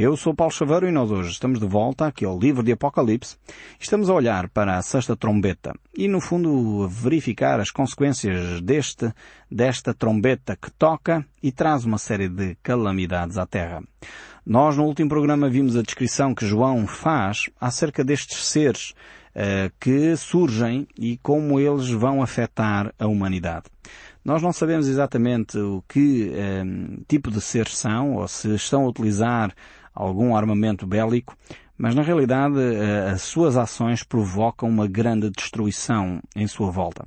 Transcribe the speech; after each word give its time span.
Eu 0.00 0.16
sou 0.16 0.32
Paulo 0.32 0.52
Chaveiro 0.52 0.86
e 0.86 0.92
nós 0.92 1.10
hoje 1.10 1.32
estamos 1.32 1.58
de 1.58 1.66
volta 1.66 2.06
aqui 2.06 2.24
ao 2.24 2.38
livro 2.38 2.62
de 2.62 2.70
Apocalipse. 2.70 3.36
Estamos 3.80 4.08
a 4.08 4.14
olhar 4.14 4.48
para 4.48 4.78
a 4.78 4.82
sexta 4.82 5.16
trombeta 5.16 5.74
e, 5.92 6.06
no 6.06 6.20
fundo, 6.20 6.86
verificar 6.86 7.58
as 7.58 7.72
consequências 7.72 8.60
deste, 8.60 9.12
desta 9.50 9.92
trombeta 9.92 10.54
que 10.54 10.70
toca 10.70 11.26
e 11.42 11.50
traz 11.50 11.84
uma 11.84 11.98
série 11.98 12.28
de 12.28 12.56
calamidades 12.62 13.38
à 13.38 13.44
Terra. 13.44 13.82
Nós, 14.46 14.76
no 14.76 14.84
último 14.84 15.08
programa, 15.08 15.50
vimos 15.50 15.76
a 15.76 15.82
descrição 15.82 16.32
que 16.32 16.46
João 16.46 16.86
faz 16.86 17.50
acerca 17.60 18.04
destes 18.04 18.46
seres 18.46 18.94
uh, 19.34 19.68
que 19.80 20.14
surgem 20.16 20.86
e 20.96 21.18
como 21.18 21.58
eles 21.58 21.90
vão 21.90 22.22
afetar 22.22 22.94
a 23.00 23.08
humanidade. 23.08 23.64
Nós 24.24 24.42
não 24.42 24.52
sabemos 24.52 24.86
exatamente 24.86 25.58
o 25.58 25.82
que 25.88 26.30
uh, 26.30 27.04
tipo 27.08 27.32
de 27.32 27.40
seres 27.40 27.76
são 27.76 28.14
ou 28.14 28.28
se 28.28 28.54
estão 28.54 28.84
a 28.84 28.88
utilizar 28.88 29.52
algum 29.98 30.36
armamento 30.36 30.86
bélico, 30.86 31.36
mas 31.76 31.94
na 31.94 32.02
realidade 32.02 32.58
eh, 32.58 33.10
as 33.10 33.22
suas 33.22 33.56
ações 33.56 34.04
provocam 34.04 34.68
uma 34.68 34.86
grande 34.86 35.28
destruição 35.30 36.20
em 36.36 36.46
sua 36.46 36.70
volta. 36.70 37.04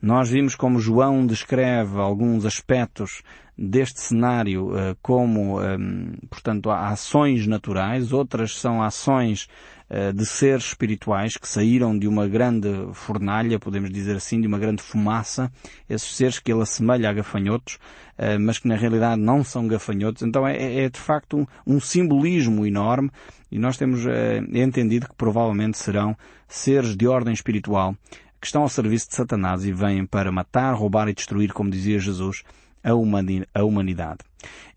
Nós 0.00 0.30
vimos 0.30 0.54
como 0.54 0.80
João 0.80 1.26
descreve 1.26 1.98
alguns 1.98 2.46
aspectos 2.46 3.22
deste 3.60 4.00
cenário 4.00 4.74
eh, 4.74 4.96
como, 5.02 5.62
ehm, 5.62 6.14
portanto, 6.30 6.70
ações 6.70 7.46
naturais, 7.46 8.10
outras 8.10 8.56
são 8.56 8.82
ações 8.82 9.48
eh, 9.90 10.12
de 10.12 10.24
seres 10.24 10.68
espirituais 10.68 11.36
que 11.36 11.46
saíram 11.46 11.98
de 11.98 12.08
uma 12.08 12.26
grande 12.26 12.68
fornalha, 12.94 13.58
podemos 13.58 13.90
dizer 13.90 14.16
assim, 14.16 14.40
de 14.40 14.46
uma 14.46 14.58
grande 14.58 14.82
fumaça, 14.82 15.52
esses 15.90 16.16
seres 16.16 16.38
que 16.38 16.50
ele 16.50 16.62
assemelha 16.62 17.10
a 17.10 17.12
gafanhotos, 17.12 17.76
eh, 18.16 18.38
mas 18.38 18.58
que 18.58 18.66
na 18.66 18.76
realidade 18.76 19.20
não 19.20 19.44
são 19.44 19.68
gafanhotos. 19.68 20.22
Então 20.22 20.48
é, 20.48 20.84
é 20.84 20.88
de 20.88 20.98
facto 20.98 21.36
um, 21.36 21.46
um, 21.66 21.78
simbolismo 21.78 22.64
enorme 22.64 23.10
e 23.52 23.58
nós 23.58 23.76
temos 23.76 24.06
é, 24.06 24.38
entendido 24.54 25.06
que 25.06 25.14
provavelmente 25.16 25.76
serão 25.76 26.16
seres 26.48 26.96
de 26.96 27.06
ordem 27.06 27.34
espiritual 27.34 27.94
que 28.40 28.46
estão 28.46 28.62
ao 28.62 28.70
serviço 28.70 29.10
de 29.10 29.16
Satanás 29.16 29.66
e 29.66 29.72
vêm 29.72 30.06
para 30.06 30.32
matar, 30.32 30.72
roubar 30.72 31.08
e 31.08 31.14
destruir, 31.14 31.52
como 31.52 31.68
dizia 31.68 31.98
Jesus, 31.98 32.42
a 32.82 33.62
humanidade. 33.64 34.18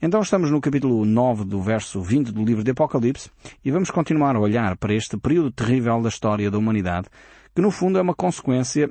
Então 0.01 0.21
estamos 0.21 0.51
no 0.51 0.59
capítulo 0.59 1.05
9 1.05 1.45
do 1.45 1.61
verso 1.61 2.01
20 2.01 2.31
do 2.31 2.43
livro 2.43 2.63
de 2.63 2.71
Apocalipse 2.71 3.29
e 3.63 3.71
vamos 3.71 3.89
continuar 3.89 4.35
a 4.35 4.39
olhar 4.39 4.77
para 4.77 4.93
este 4.93 5.17
período 5.17 5.51
terrível 5.51 6.01
da 6.01 6.09
história 6.09 6.51
da 6.51 6.57
humanidade, 6.57 7.07
que 7.55 7.61
no 7.61 7.71
fundo 7.71 7.97
é 7.97 8.01
uma 8.01 8.13
consequência 8.13 8.89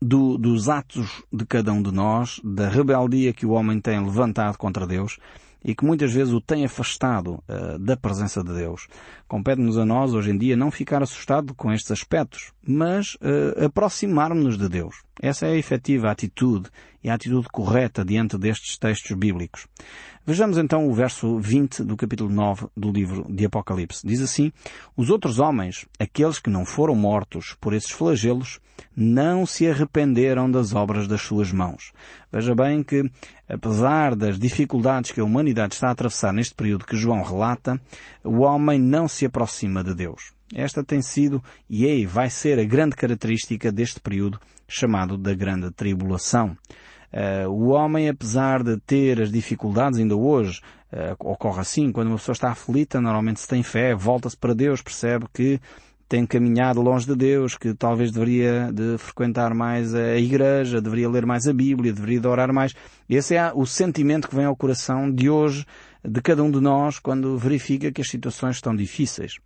do, 0.00 0.38
dos 0.38 0.68
atos 0.68 1.22
de 1.32 1.44
cada 1.44 1.72
um 1.72 1.82
de 1.82 1.92
nós, 1.92 2.40
da 2.44 2.68
rebeldia 2.68 3.32
que 3.32 3.46
o 3.46 3.50
homem 3.50 3.80
tem 3.80 3.98
levantado 4.04 4.56
contra 4.56 4.86
Deus 4.86 5.18
e 5.64 5.74
que 5.74 5.84
muitas 5.84 6.12
vezes 6.12 6.32
o 6.32 6.40
tem 6.40 6.64
afastado 6.64 7.42
uh, 7.48 7.78
da 7.78 7.96
presença 7.96 8.42
de 8.44 8.54
Deus. 8.54 8.86
Compete-nos 9.26 9.76
a 9.76 9.84
nós, 9.84 10.14
hoje 10.14 10.30
em 10.30 10.38
dia, 10.38 10.56
não 10.56 10.70
ficar 10.70 11.02
assustado 11.02 11.54
com 11.54 11.72
estes 11.72 11.90
aspectos, 11.90 12.52
mas 12.66 13.14
uh, 13.16 13.64
aproximar-nos 13.64 14.56
de 14.56 14.68
Deus. 14.68 15.02
Essa 15.20 15.46
é 15.46 15.52
a 15.52 15.56
efetiva 15.56 16.10
atitude 16.10 16.70
e 17.02 17.10
a 17.10 17.14
atitude 17.14 17.48
correta 17.50 18.04
diante 18.04 18.38
destes 18.38 18.78
textos 18.78 19.16
bíblicos. 19.16 19.66
Vejamos 20.24 20.58
então 20.58 20.88
o 20.88 20.92
verso 20.92 21.38
20 21.38 21.82
do 21.82 21.96
capítulo 21.96 22.30
9 22.30 22.66
do 22.76 22.92
livro 22.92 23.26
de 23.28 23.46
Apocalipse. 23.46 24.06
Diz 24.06 24.20
assim, 24.20 24.52
Os 24.96 25.10
outros 25.10 25.38
homens, 25.38 25.86
aqueles 25.98 26.38
que 26.38 26.50
não 26.50 26.64
foram 26.64 26.94
mortos 26.94 27.56
por 27.60 27.72
esses 27.72 27.90
flagelos, 27.90 28.60
não 28.94 29.46
se 29.46 29.66
arrependeram 29.66 30.50
das 30.50 30.74
obras 30.74 31.08
das 31.08 31.22
suas 31.22 31.50
mãos. 31.50 31.92
Veja 32.30 32.54
bem 32.54 32.82
que, 32.82 33.10
apesar 33.48 34.14
das 34.14 34.38
dificuldades 34.38 35.10
que 35.10 35.20
a 35.20 35.24
humanidade 35.24 35.74
está 35.74 35.88
a 35.88 35.92
atravessar 35.92 36.32
neste 36.32 36.54
período 36.54 36.84
que 36.84 36.96
João 36.96 37.22
relata, 37.22 37.80
o 38.22 38.40
homem 38.40 38.78
não 38.78 39.08
se 39.08 39.26
aproxima 39.26 39.82
de 39.82 39.94
Deus. 39.94 40.37
Esta 40.54 40.82
tem 40.82 41.02
sido 41.02 41.42
e 41.68 41.86
é 41.86 42.06
vai 42.06 42.30
ser 42.30 42.58
a 42.58 42.64
grande 42.64 42.96
característica 42.96 43.70
deste 43.70 44.00
período 44.00 44.40
chamado 44.66 45.16
da 45.18 45.34
Grande 45.34 45.70
Tribulação. 45.70 46.56
Uh, 47.12 47.48
o 47.48 47.68
homem, 47.68 48.08
apesar 48.08 48.62
de 48.62 48.76
ter 48.78 49.20
as 49.20 49.32
dificuldades 49.32 49.98
ainda 49.98 50.14
hoje, 50.14 50.60
uh, 50.92 51.30
ocorre 51.30 51.60
assim, 51.60 51.90
quando 51.90 52.08
uma 52.08 52.16
pessoa 52.16 52.34
está 52.34 52.50
aflita, 52.50 53.00
normalmente 53.00 53.40
se 53.40 53.48
tem 53.48 53.62
fé, 53.62 53.94
volta-se 53.94 54.36
para 54.36 54.54
Deus, 54.54 54.82
percebe 54.82 55.26
que 55.32 55.58
tem 56.06 56.26
caminhado 56.26 56.80
longe 56.80 57.06
de 57.06 57.14
Deus, 57.14 57.56
que 57.56 57.74
talvez 57.74 58.10
deveria 58.10 58.70
de 58.72 58.96
frequentar 58.98 59.54
mais 59.54 59.94
a 59.94 60.16
igreja, 60.16 60.80
deveria 60.80 61.08
ler 61.08 61.26
mais 61.26 61.46
a 61.46 61.52
Bíblia, 61.52 61.92
deveria 61.92 62.28
orar 62.28 62.52
mais. 62.52 62.74
Esse 63.08 63.34
é 63.34 63.52
o 63.54 63.66
sentimento 63.66 64.28
que 64.28 64.34
vem 64.34 64.46
ao 64.46 64.56
coração 64.56 65.10
de 65.10 65.28
hoje, 65.28 65.66
de 66.02 66.20
cada 66.22 66.42
um 66.42 66.50
de 66.50 66.60
nós, 66.60 66.98
quando 66.98 67.36
verifica 67.36 67.92
que 67.92 68.00
as 68.00 68.08
situações 68.08 68.56
estão 68.56 68.74
difíceis 68.74 69.38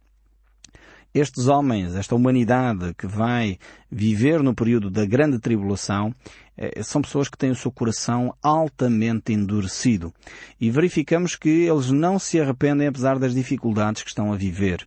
estes 1.15 1.47
homens, 1.47 1.95
esta 1.95 2.15
humanidade 2.15 2.95
que 2.95 3.06
vai 3.06 3.59
viver 3.91 4.43
no 4.43 4.55
período 4.55 4.91
da 4.91 5.05
grande 5.05 5.39
tribulação, 5.39 6.15
eh, 6.56 6.83
são 6.83 7.03
pessoas 7.03 7.28
que 7.28 7.37
têm 7.37 7.50
o 7.50 7.56
seu 7.56 7.71
coração 7.71 8.34
altamente 8.43 9.33
endurecido. 9.33 10.12
E 10.61 10.71
verificamos 10.71 11.37
que 11.37 11.49
eles 11.49 11.91
não 11.91 12.19
se 12.19 12.41
arrependem 12.41 12.89
apesar 12.89 13.19
das 13.19 13.34
dificuldades 13.34 14.03
que 14.03 14.09
estão 14.09 14.33
a 14.33 14.37
viver. 14.37 14.87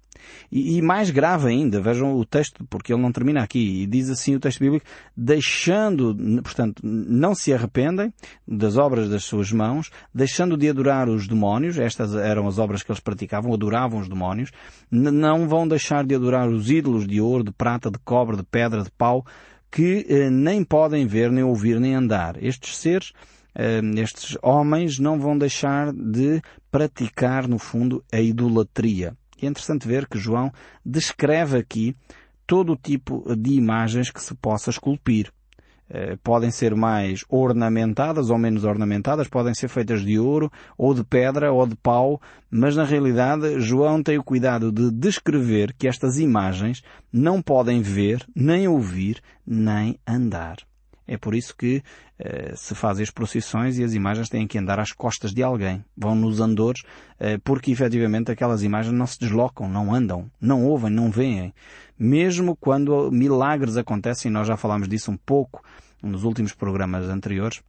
E, 0.52 0.78
e, 0.78 0.82
mais 0.82 1.10
grave 1.10 1.48
ainda, 1.48 1.82
vejam 1.82 2.16
o 2.16 2.26
texto, 2.26 2.66
porque 2.70 2.94
ele 2.94 3.02
não 3.02 3.12
termina 3.12 3.42
aqui, 3.42 3.84
e 3.84 3.88
diz 3.88 4.10
assim 4.10 4.36
o 4.36 4.40
texto 4.40 4.60
bíblico, 4.60 4.86
deixando, 5.16 6.16
portanto, 6.42 6.82
não 6.84 7.34
se 7.34 7.54
arrependem 7.54 8.14
das 8.48 8.78
obras 8.78 9.10
das 9.10 9.24
suas 9.24 9.52
mãos, 9.52 9.90
deixando 10.14 10.58
de 10.58 10.70
adorar 10.70 11.10
os 11.10 11.28
demónios, 11.28 11.78
estas 11.78 12.16
eram 12.16 12.48
as 12.48 12.58
obras 12.58 12.84
que 12.84 12.92
eles 12.92 13.00
praticavam, 13.00 13.54
adoravam 13.54 14.00
os 14.00 14.10
demónios, 14.10 14.52
não 14.92 15.48
vão 15.48 15.68
deixar 15.68 16.06
de 16.06 16.16
adorar 16.16 16.48
os 16.48 16.70
ídolos 16.70 17.08
de 17.08 17.20
ouro, 17.20 17.44
de 17.44 17.52
prata, 17.52 17.90
de 17.90 18.00
cobre, 18.00 18.38
de 18.38 18.44
pedra, 18.44 18.84
de 18.84 18.92
pau, 18.92 19.26
que 19.72 20.06
eh, 20.08 20.30
nem 20.30 20.64
podem 20.64 21.06
ver, 21.06 21.30
nem 21.32 21.44
ouvir, 21.44 21.80
nem 21.82 21.96
andar. 21.96 22.42
Estes 22.42 22.78
seres, 22.78 23.12
eh, 23.54 23.82
estes 23.98 24.38
homens 24.42 25.00
não 25.00 25.20
vão 25.20 25.38
deixar 25.38 25.92
de 25.92 26.42
praticar, 26.72 27.48
no 27.48 27.60
fundo, 27.60 28.04
a 28.12 28.22
idolatria. 28.22 29.18
É 29.42 29.46
interessante 29.46 29.88
ver 29.88 30.08
que 30.08 30.18
João 30.18 30.52
descreve 30.86 31.58
aqui 31.58 31.96
todo 32.48 32.74
o 32.74 32.78
tipo 32.78 33.24
de 33.36 33.54
imagens 33.54 34.12
que 34.12 34.22
se 34.22 34.34
possa 34.36 34.70
esculpir. 34.70 35.32
Eh, 35.88 36.18
podem 36.24 36.50
ser 36.50 36.76
mais 36.76 37.24
ornamentadas 37.30 38.32
ou 38.32 38.40
menos 38.40 38.64
ornamentadas, 38.64 39.28
podem 39.28 39.54
ser 39.54 39.68
feitas 39.68 40.02
de 40.02 40.18
ouro, 40.18 40.52
ou 40.76 40.96
de 40.96 41.04
pedra, 41.04 41.52
ou 41.52 41.68
de 41.68 41.76
pau, 41.76 42.20
mas 42.50 42.76
na 42.76 42.84
realidade 42.84 43.60
João 43.60 44.02
tem 44.02 44.18
o 44.18 44.24
cuidado 44.24 44.72
de 44.72 44.90
descrever 44.90 45.76
que 45.78 45.88
estas 45.88 46.18
imagens 46.18 46.82
não 47.14 47.40
podem 47.40 47.82
ver, 47.82 48.26
nem 48.36 48.68
ouvir, 48.68 49.22
nem 49.46 50.00
andar. 50.08 50.58
É 51.08 51.18
por 51.18 51.36
isso 51.36 51.56
que 51.56 51.84
uh, 52.20 52.56
se 52.56 52.74
fazem 52.74 53.04
as 53.04 53.12
procissões 53.12 53.78
e 53.78 53.84
as 53.84 53.94
imagens 53.94 54.30
têm 54.30 54.48
que 54.48 54.58
andar 54.58 54.80
às 54.80 54.92
costas 54.92 55.34
de 55.34 55.44
alguém. 55.44 55.84
Vão 55.96 56.16
nos 56.16 56.40
andores, 56.40 56.82
uh, 56.82 57.40
porque 57.44 57.72
efetivamente 57.72 58.32
aquelas 58.32 58.64
imagens 58.64 58.94
não 58.94 59.06
se 59.06 59.20
deslocam, 59.20 59.70
não 59.70 59.94
andam, 59.94 60.30
não 60.42 60.64
ouvem, 60.64 60.90
não 60.90 61.12
veem. 61.12 61.54
Mesmo 61.98 62.56
quando 62.56 63.12
milagres 63.12 63.78
acontecem, 63.78 64.32
nós 64.32 64.48
já 64.48 64.58
falámos 64.58 64.88
disso 64.88 65.12
um 65.12 65.18
pouco 65.18 65.64
nos 66.02 66.24
últimos 66.24 66.54
programas 66.54 67.08
anteriores, 67.08 67.62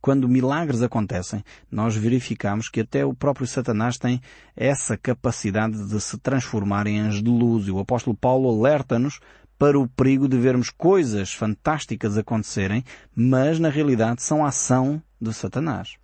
quando 0.00 0.26
milagres 0.26 0.82
acontecem, 0.82 1.44
nós 1.70 1.94
verificamos 1.94 2.70
que 2.70 2.80
até 2.80 3.04
o 3.04 3.12
próprio 3.12 3.46
Satanás 3.46 3.98
tem 3.98 4.20
essa 4.56 4.96
capacidade 4.96 5.76
de 5.88 6.00
se 6.00 6.16
transformar 6.18 6.86
em 6.86 6.98
anjo 6.98 7.22
de 7.22 7.30
luz. 7.30 7.66
E 7.66 7.70
o 7.70 7.78
apóstolo 7.78 8.16
Paulo 8.16 8.48
alerta-nos 8.48 9.20
para 9.60 9.78
o 9.78 9.86
perigo 9.86 10.26
de 10.26 10.38
vermos 10.38 10.70
coisas 10.70 11.34
fantásticas 11.34 12.16
acontecerem, 12.16 12.82
mas 13.14 13.60
na 13.60 13.68
realidade 13.68 14.22
são 14.22 14.42
ação 14.42 15.02
de 15.20 15.34
Satanás. 15.34 15.96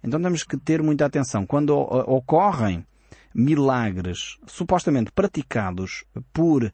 Então 0.00 0.22
temos 0.22 0.44
que 0.44 0.56
ter 0.56 0.80
muita 0.80 1.06
atenção. 1.06 1.44
Quando 1.44 1.70
ocorrem 1.70 2.86
milagres 3.34 4.38
supostamente 4.46 5.10
praticados 5.10 6.04
por 6.32 6.62
uh, 6.62 6.70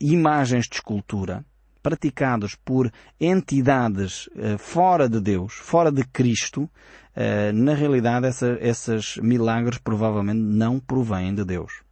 imagens 0.00 0.68
de 0.68 0.76
escultura, 0.76 1.44
praticados 1.82 2.54
por 2.54 2.88
entidades 3.20 4.28
uh, 4.28 4.56
fora 4.58 5.08
de 5.08 5.20
Deus, 5.20 5.54
fora 5.54 5.90
de 5.90 6.04
Cristo, 6.04 6.62
uh, 6.62 7.52
na 7.52 7.74
realidade 7.74 8.28
essa, 8.28 8.56
esses 8.60 9.16
milagres 9.16 9.78
provavelmente 9.78 10.38
não 10.38 10.78
provêm 10.78 11.34
de 11.34 11.44
Deus. 11.44 11.82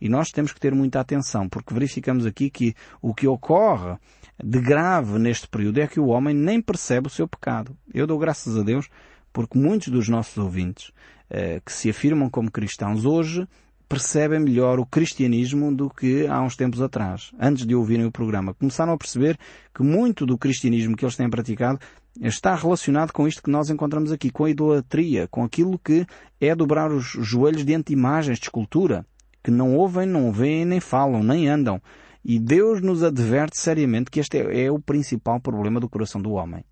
E 0.00 0.08
nós 0.08 0.30
temos 0.30 0.52
que 0.52 0.60
ter 0.60 0.74
muita 0.74 1.00
atenção, 1.00 1.48
porque 1.48 1.72
verificamos 1.72 2.26
aqui 2.26 2.50
que 2.50 2.74
o 3.00 3.14
que 3.14 3.26
ocorre 3.26 3.96
de 4.42 4.60
grave 4.60 5.18
neste 5.18 5.48
período 5.48 5.80
é 5.80 5.86
que 5.86 6.00
o 6.00 6.06
homem 6.06 6.34
nem 6.34 6.60
percebe 6.60 7.06
o 7.06 7.10
seu 7.10 7.26
pecado. 7.26 7.76
Eu 7.92 8.06
dou 8.06 8.18
graças 8.18 8.56
a 8.56 8.62
Deus 8.62 8.88
porque 9.32 9.58
muitos 9.58 9.88
dos 9.88 10.08
nossos 10.08 10.36
ouvintes 10.38 10.92
eh, 11.28 11.60
que 11.64 11.72
se 11.72 11.90
afirmam 11.90 12.30
como 12.30 12.50
cristãos 12.50 13.04
hoje 13.04 13.46
percebem 13.88 14.40
melhor 14.40 14.80
o 14.80 14.86
cristianismo 14.86 15.74
do 15.74 15.88
que 15.88 16.26
há 16.26 16.42
uns 16.42 16.56
tempos 16.56 16.80
atrás, 16.82 17.32
antes 17.38 17.66
de 17.66 17.74
ouvirem 17.74 18.06
o 18.06 18.10
programa. 18.10 18.54
Começaram 18.54 18.92
a 18.92 18.98
perceber 18.98 19.38
que 19.74 19.82
muito 19.82 20.26
do 20.26 20.36
cristianismo 20.36 20.96
que 20.96 21.04
eles 21.04 21.16
têm 21.16 21.30
praticado 21.30 21.78
está 22.20 22.54
relacionado 22.54 23.12
com 23.12 23.28
isto 23.28 23.42
que 23.42 23.50
nós 23.50 23.70
encontramos 23.70 24.10
aqui, 24.10 24.30
com 24.30 24.44
a 24.44 24.50
idolatria, 24.50 25.28
com 25.28 25.44
aquilo 25.44 25.78
que 25.78 26.06
é 26.40 26.54
dobrar 26.54 26.90
os 26.90 27.04
joelhos 27.04 27.64
diante 27.64 27.88
de 27.88 27.92
imagens 27.92 28.38
de 28.38 28.46
escultura, 28.46 29.06
que 29.46 29.50
não 29.52 29.76
ouvem, 29.76 30.06
não 30.06 30.32
veem, 30.32 30.64
nem 30.64 30.80
falam, 30.80 31.22
nem 31.22 31.46
andam. 31.46 31.80
E 32.24 32.36
Deus 32.36 32.82
nos 32.82 33.04
adverte 33.04 33.56
seriamente 33.56 34.10
que 34.10 34.18
este 34.18 34.38
é, 34.38 34.64
é 34.64 34.72
o 34.72 34.80
principal 34.80 35.38
problema 35.38 35.78
do 35.78 35.88
coração 35.88 36.20
do 36.20 36.32
homem. 36.32 36.64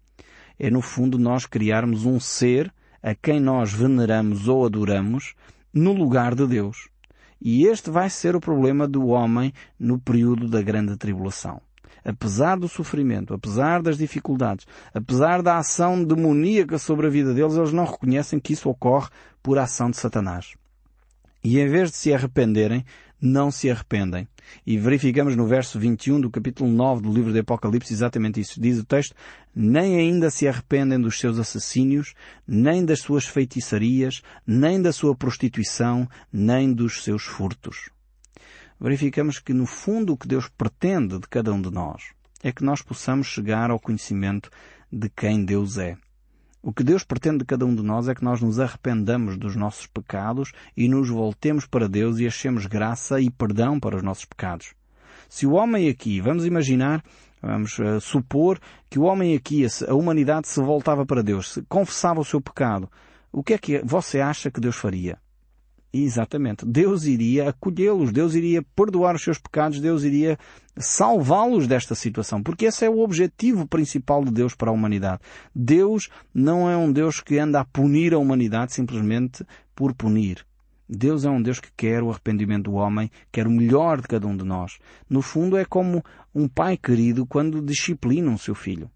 É 0.59 0.69
no 0.73 0.83
fundo 0.83 1.17
nós 1.17 1.47
criarmos 1.47 2.05
um 2.05 2.19
ser 2.19 2.75
a 3.01 3.15
quem 3.15 3.39
nós 3.39 3.73
veneramos 3.73 4.49
ou 4.49 4.67
adoramos 4.67 5.37
no 5.73 5.93
lugar 5.93 6.35
de 6.35 6.49
Deus. 6.49 6.89
E 7.41 7.65
este 7.65 7.91
vai 7.91 8.11
ser 8.11 8.35
o 8.35 8.41
problema 8.41 8.89
do 8.89 9.07
homem 9.07 9.53
no 9.79 9.97
período 9.97 10.49
da 10.49 10.61
grande 10.61 10.97
tribulação. 10.97 11.61
Apesar 12.05 12.59
do 12.59 12.67
sofrimento, 12.67 13.35
apesar 13.35 13.83
das 13.83 13.97
dificuldades, 13.97 14.67
apesar 14.93 15.43
da 15.43 15.59
ação 15.59 16.03
demoníaca 16.03 16.77
sobre 16.77 17.07
a 17.07 17.11
vida 17.11 17.33
deles, 17.33 17.55
eles 17.55 17.73
não 17.73 17.85
reconhecem 17.85 18.41
que 18.41 18.53
isso 18.53 18.69
ocorre 18.69 19.11
por 19.41 19.61
ação 19.61 19.91
de 19.91 19.97
Satanás. 19.97 20.57
E 21.45 21.61
em 21.61 21.69
vez 21.69 21.91
de 21.91 21.97
se 21.99 22.13
arrependerem, 22.13 22.85
não 23.21 23.51
se 23.51 23.71
arrependem. 23.71 24.27
E 24.67 24.79
verificamos 24.79 25.37
no 25.37 25.47
verso 25.47 25.79
21 25.79 26.23
do 26.23 26.31
capítulo 26.31 26.71
9 26.71 27.03
do 27.03 27.13
livro 27.13 27.33
de 27.33 27.41
Apocalipse 27.41 27.93
exatamente 27.93 28.41
isso. 28.41 28.61
Diz 28.61 28.79
o 28.79 28.85
texto, 28.85 29.15
nem 29.55 29.97
ainda 29.97 30.31
se 30.31 30.49
arrependem 30.49 31.01
dos 31.01 31.21
seus 31.21 31.39
assassínios, 31.39 32.15
nem 32.47 32.85
das 32.85 33.01
suas 33.01 33.27
feitiçarias, 33.27 34.23
nem 34.47 34.81
da 34.81 34.93
sua 34.93 35.15
prostituição, 35.15 36.09
nem 36.33 36.73
dos 36.73 37.05
seus 37.05 37.25
furtos. 37.25 37.91
Verificamos 38.81 39.39
que 39.39 39.53
no 39.53 39.67
fundo 39.67 40.15
o 40.15 40.17
que 40.17 40.27
Deus 40.27 40.49
pretende 40.49 41.19
de 41.19 41.29
cada 41.29 41.53
um 41.53 41.61
de 41.61 41.71
nós 41.71 42.15
é 42.45 42.53
que 42.53 42.63
nós 42.63 42.83
possamos 42.83 43.27
chegar 43.27 43.71
ao 43.71 43.81
conhecimento 43.81 44.51
de 44.93 45.09
quem 45.09 45.45
Deus 45.47 45.79
é. 45.79 45.97
O 46.67 46.73
que 46.73 46.83
Deus 46.83 47.05
pretende 47.05 47.41
de 47.41 47.45
cada 47.45 47.67
um 47.67 47.75
de 47.75 47.83
nós 47.83 48.09
é 48.09 48.15
que 48.15 48.25
nós 48.25 48.41
nos 48.41 48.59
arrependamos 48.59 49.37
dos 49.37 49.55
nossos 49.55 49.87
pecados 49.87 50.51
e 50.75 50.89
nos 50.89 51.11
voltemos 51.11 51.67
para 51.67 51.87
Deus 51.87 52.19
e 52.19 52.27
achemos 52.27 52.65
graça 52.65 53.21
e 53.21 53.29
perdão 53.29 53.79
para 53.79 53.99
os 53.99 54.03
nossos 54.03 54.25
pecados. 54.25 54.73
Se 55.29 55.47
o 55.47 55.53
homem 55.53 55.91
aqui, 55.91 56.23
vamos 56.23 56.47
imaginar, 56.47 57.05
vamos 57.43 57.79
uh, 57.79 58.01
supor 58.01 58.59
que 58.89 58.99
o 58.99 59.03
homem 59.03 59.37
aqui, 59.37 59.67
a 59.87 59.93
humanidade 59.93 60.49
se 60.49 60.59
voltava 60.59 61.05
para 61.05 61.23
Deus, 61.23 61.53
se 61.53 61.63
confessava 61.69 62.23
o 62.23 62.25
seu 62.25 62.41
pecado, 62.41 62.91
o 63.31 63.43
que 63.43 63.53
é 63.53 63.59
que 63.59 63.83
você 63.85 64.23
acha 64.23 64.51
que 64.51 64.59
Deus 64.59 64.77
faria? 64.77 65.19
Exatamente. 65.97 66.67
Deus 66.67 67.05
iria 67.05 67.51
acolhê-los, 67.51 68.11
Deus 68.11 68.35
iria 68.35 68.61
perdoar 68.75 69.15
os 69.15 69.23
seus 69.23 69.39
pecados, 69.39 69.79
Deus 69.79 70.03
iria 70.03 70.37
salvá-los 70.77 71.69
desta 71.69 71.95
situação, 71.95 72.43
porque 72.43 72.65
esse 72.65 72.85
é 72.85 72.91
o 72.91 72.99
objetivo 72.99 73.65
principal 73.65 74.25
de 74.25 74.33
Deus 74.33 74.57
para 74.57 74.71
a 74.71 74.73
humanidade. 74.73 75.23
Deus 75.55 76.09
não 76.35 76.69
é 76.69 76.77
um 76.77 76.91
Deus 76.91 77.21
que 77.21 77.39
anda 77.39 77.61
a 77.61 77.65
punir 77.65 78.13
a 78.13 78.19
humanidade 78.19 78.73
simplesmente 78.73 79.47
por 79.73 79.95
punir. 79.95 80.45
Deus 80.89 81.25
é 81.25 81.31
um 81.31 81.41
Deus 81.41 81.61
que 81.61 81.71
quer 81.77 82.03
o 82.03 82.11
arrependimento 82.11 82.65
do 82.65 82.75
homem, 82.75 83.09
quer 83.31 83.47
o 83.47 83.51
melhor 83.51 84.01
de 84.01 84.09
cada 84.09 84.27
um 84.27 84.37
de 84.37 84.45
nós. 84.45 84.79
No 85.09 85.23
fundo 85.23 85.57
é 85.57 85.65
como 85.65 86.05
um 86.35 86.49
pai 86.49 86.77
querido 86.77 87.25
quando 87.25 87.63
disciplina 87.63 88.33
o 88.33 88.39
seu 88.39 88.57
filho. 88.57 88.91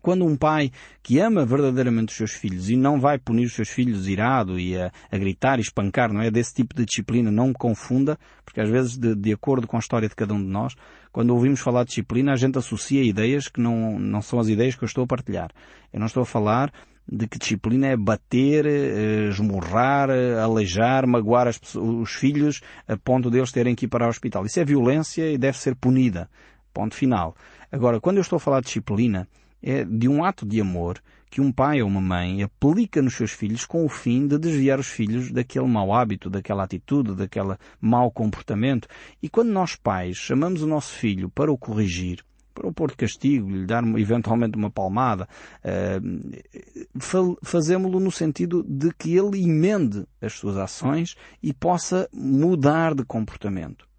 Quando 0.00 0.24
um 0.24 0.36
pai 0.36 0.70
que 1.02 1.18
ama 1.18 1.44
verdadeiramente 1.44 2.10
os 2.10 2.16
seus 2.16 2.32
filhos 2.32 2.70
e 2.70 2.76
não 2.76 3.00
vai 3.00 3.18
punir 3.18 3.46
os 3.46 3.54
seus 3.54 3.68
filhos 3.68 4.08
irado 4.08 4.58
e 4.58 4.76
a, 4.76 4.90
a 5.10 5.18
gritar 5.18 5.58
e 5.58 5.62
espancar, 5.62 6.12
não 6.12 6.20
é? 6.20 6.30
Desse 6.30 6.54
tipo 6.54 6.74
de 6.74 6.84
disciplina, 6.84 7.30
não 7.30 7.52
confunda, 7.52 8.18
porque 8.44 8.60
às 8.60 8.68
vezes, 8.68 8.96
de, 8.96 9.14
de, 9.14 9.32
acordo 9.32 9.66
com 9.66 9.76
a 9.76 9.80
história 9.80 10.08
de 10.08 10.14
cada 10.14 10.34
um 10.34 10.42
de 10.42 10.48
nós, 10.48 10.74
quando 11.12 11.30
ouvimos 11.30 11.60
falar 11.60 11.84
de 11.84 11.90
disciplina, 11.90 12.32
a 12.32 12.36
gente 12.36 12.58
associa 12.58 13.02
ideias 13.02 13.48
que 13.48 13.60
não, 13.60 13.98
não 13.98 14.22
são 14.22 14.38
as 14.38 14.48
ideias 14.48 14.74
que 14.74 14.84
eu 14.84 14.86
estou 14.86 15.04
a 15.04 15.06
partilhar. 15.06 15.50
Eu 15.92 16.00
não 16.00 16.06
estou 16.06 16.22
a 16.22 16.26
falar 16.26 16.72
de 17.10 17.26
que 17.26 17.38
disciplina 17.38 17.88
é 17.88 17.96
bater, 17.96 18.66
eh, 18.66 19.28
esmurrar, 19.28 20.08
aleijar, 20.10 21.06
magoar 21.06 21.48
as, 21.48 21.60
os 21.74 22.12
filhos 22.12 22.60
a 22.86 22.96
ponto 22.96 23.30
deles 23.30 23.50
terem 23.50 23.74
que 23.74 23.86
ir 23.86 23.88
para 23.88 24.06
o 24.06 24.08
hospital. 24.08 24.46
Isso 24.46 24.60
é 24.60 24.64
violência 24.64 25.30
e 25.30 25.36
deve 25.36 25.58
ser 25.58 25.74
punida. 25.74 26.30
Ponto 26.72 26.94
final. 26.94 27.34
Agora, 27.72 28.00
quando 28.00 28.18
eu 28.18 28.22
estou 28.22 28.36
a 28.36 28.40
falar 28.40 28.60
de 28.60 28.66
disciplina, 28.66 29.28
é 29.62 29.84
de 29.84 30.08
um 30.08 30.24
ato 30.24 30.46
de 30.46 30.60
amor 30.60 31.00
que 31.30 31.40
um 31.40 31.52
pai 31.52 31.80
ou 31.80 31.88
uma 31.88 32.00
mãe 32.00 32.42
aplica 32.42 33.00
nos 33.00 33.14
seus 33.14 33.30
filhos 33.30 33.64
com 33.64 33.84
o 33.84 33.88
fim 33.88 34.26
de 34.26 34.36
desviar 34.36 34.80
os 34.80 34.88
filhos 34.88 35.30
daquele 35.30 35.68
mau 35.68 35.94
hábito, 35.94 36.28
daquela 36.28 36.64
atitude, 36.64 37.14
daquele 37.14 37.56
mau 37.80 38.10
comportamento. 38.10 38.88
E 39.22 39.28
quando 39.28 39.50
nós 39.50 39.76
pais 39.76 40.16
chamamos 40.16 40.60
o 40.60 40.66
nosso 40.66 40.92
filho 40.92 41.30
para 41.30 41.52
o 41.52 41.56
corrigir, 41.56 42.24
para 42.52 42.66
o 42.66 42.72
pôr 42.72 42.90
de 42.90 42.96
castigo, 42.96 43.48
lhe 43.48 43.64
dar 43.64 43.84
eventualmente 43.96 44.56
uma 44.56 44.70
palmada, 44.70 45.28
uh, 45.64 47.38
fazemos-lo 47.42 48.00
no 48.00 48.10
sentido 48.10 48.64
de 48.64 48.92
que 48.92 49.16
ele 49.16 49.42
emende 49.42 50.04
as 50.20 50.32
suas 50.32 50.56
ações 50.56 51.14
e 51.40 51.54
possa 51.54 52.08
mudar 52.12 52.94
de 52.94 53.04
comportamento. 53.04 53.89